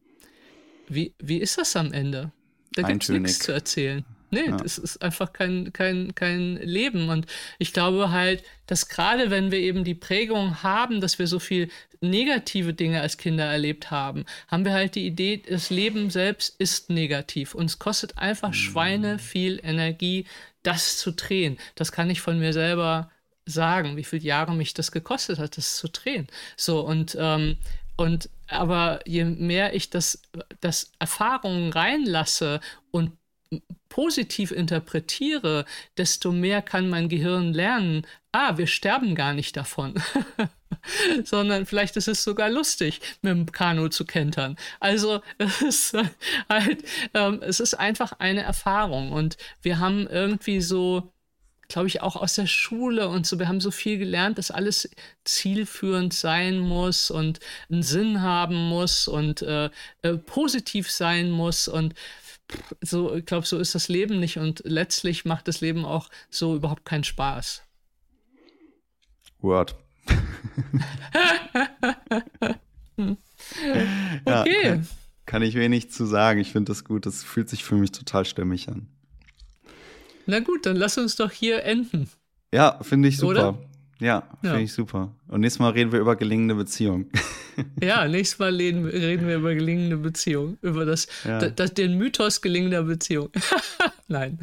[0.89, 2.33] Wie, wie ist das am Ende?
[2.73, 4.05] Da gibt es nichts zu erzählen.
[4.35, 4.57] Nee, ja.
[4.57, 7.09] das ist einfach kein, kein, kein Leben.
[7.09, 7.27] Und
[7.59, 11.71] ich glaube halt, dass gerade wenn wir eben die Prägung haben, dass wir so viel
[12.01, 16.91] negative Dinge als Kinder erlebt haben, haben wir halt die Idee, das Leben selbst ist
[16.91, 17.55] negativ.
[17.55, 18.55] Und es kostet einfach mhm.
[18.55, 20.27] Schweine viel Energie,
[20.63, 21.59] das zu drehen.
[21.77, 23.11] Das kann ich von mir selber
[23.47, 26.27] sagen, wie viele Jahre mich das gekostet hat, das zu drehen.
[26.57, 27.57] So, und, ähm,
[27.97, 30.23] und aber je mehr ich das,
[30.61, 32.61] das Erfahrungen reinlasse
[32.91, 33.13] und
[33.89, 35.65] positiv interpretiere,
[35.97, 39.95] desto mehr kann mein Gehirn lernen, ah, wir sterben gar nicht davon.
[41.25, 44.57] sondern vielleicht ist es sogar lustig, mit dem Kanu zu kentern.
[44.81, 45.97] Also es ist
[46.49, 46.85] halt,
[47.15, 51.13] ähm, es ist einfach eine Erfahrung und wir haben irgendwie so,
[51.69, 54.89] glaube ich, auch aus der Schule und so, wir haben so viel gelernt, dass alles
[55.25, 57.41] zielführend sein muss und
[57.71, 59.71] einen Sinn haben muss und äh,
[60.03, 61.95] äh, positiv sein muss und
[62.81, 66.55] so, ich glaube, so ist das Leben nicht und letztlich macht das Leben auch so
[66.55, 67.63] überhaupt keinen Spaß.
[69.41, 69.77] Word.
[72.97, 73.17] okay.
[74.27, 74.89] Ja, kann,
[75.27, 76.41] kann, ich wenig zu sagen.
[76.41, 77.07] Ich finde das gut.
[77.07, 78.89] Das fühlt sich für mich total stimmig an.
[80.27, 82.09] Na gut, dann lass uns doch hier enden.
[82.53, 83.31] Ja, finde ich super.
[83.31, 83.59] Oder?
[84.01, 85.15] Ja, finde ich super.
[85.29, 87.11] Und nächstes Mal reden wir über gelingende Beziehungen.
[87.81, 90.59] Ja, nächstes Mal reden, reden wir über gelingende Beziehungen.
[90.61, 91.39] Über das, ja.
[91.39, 93.31] das, den Mythos gelingender Beziehung.
[94.09, 94.41] Nein.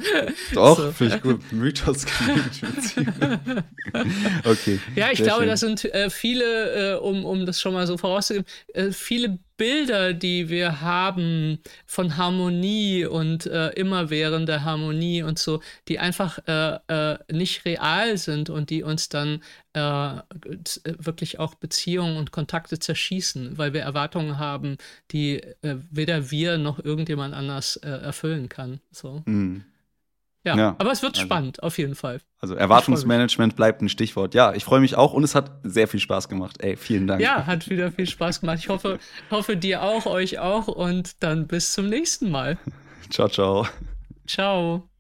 [0.54, 0.92] Doch, so.
[0.94, 1.52] finde ich gut.
[1.52, 3.64] Mythos gelingender Beziehung.
[4.46, 4.80] okay.
[4.96, 5.50] Ja, ich glaube, schön.
[5.50, 10.16] das sind äh, viele, äh, um, um das schon mal so vorauszugeben, äh, viele Bilder,
[10.16, 17.20] die wir haben von Harmonie und äh, immerwährender Harmonie und so, die einfach äh, äh,
[17.32, 19.44] nicht real sind und die uns dann
[19.74, 20.14] äh,
[20.98, 24.78] wirklich auch Beziehungen und Kontakte zerschießen, weil wir Erwartungen haben,
[25.12, 28.80] die äh, weder wir noch irgendjemand anders äh, erfüllen kann.
[28.90, 29.22] So.
[29.28, 29.64] Mm.
[30.44, 32.20] Ja, ja, aber es wird also, spannend, auf jeden Fall.
[32.40, 34.34] Also Erwartungsmanagement bleibt ein Stichwort.
[34.34, 36.58] Ja, ich freue mich auch und es hat sehr viel Spaß gemacht.
[36.64, 37.22] Ey, vielen Dank.
[37.22, 38.58] Ja, hat wieder viel Spaß gemacht.
[38.60, 38.98] Ich hoffe,
[39.30, 42.58] hoffe dir auch, euch auch und dann bis zum nächsten Mal.
[43.12, 43.68] ciao, ciao.
[44.26, 44.91] Ciao.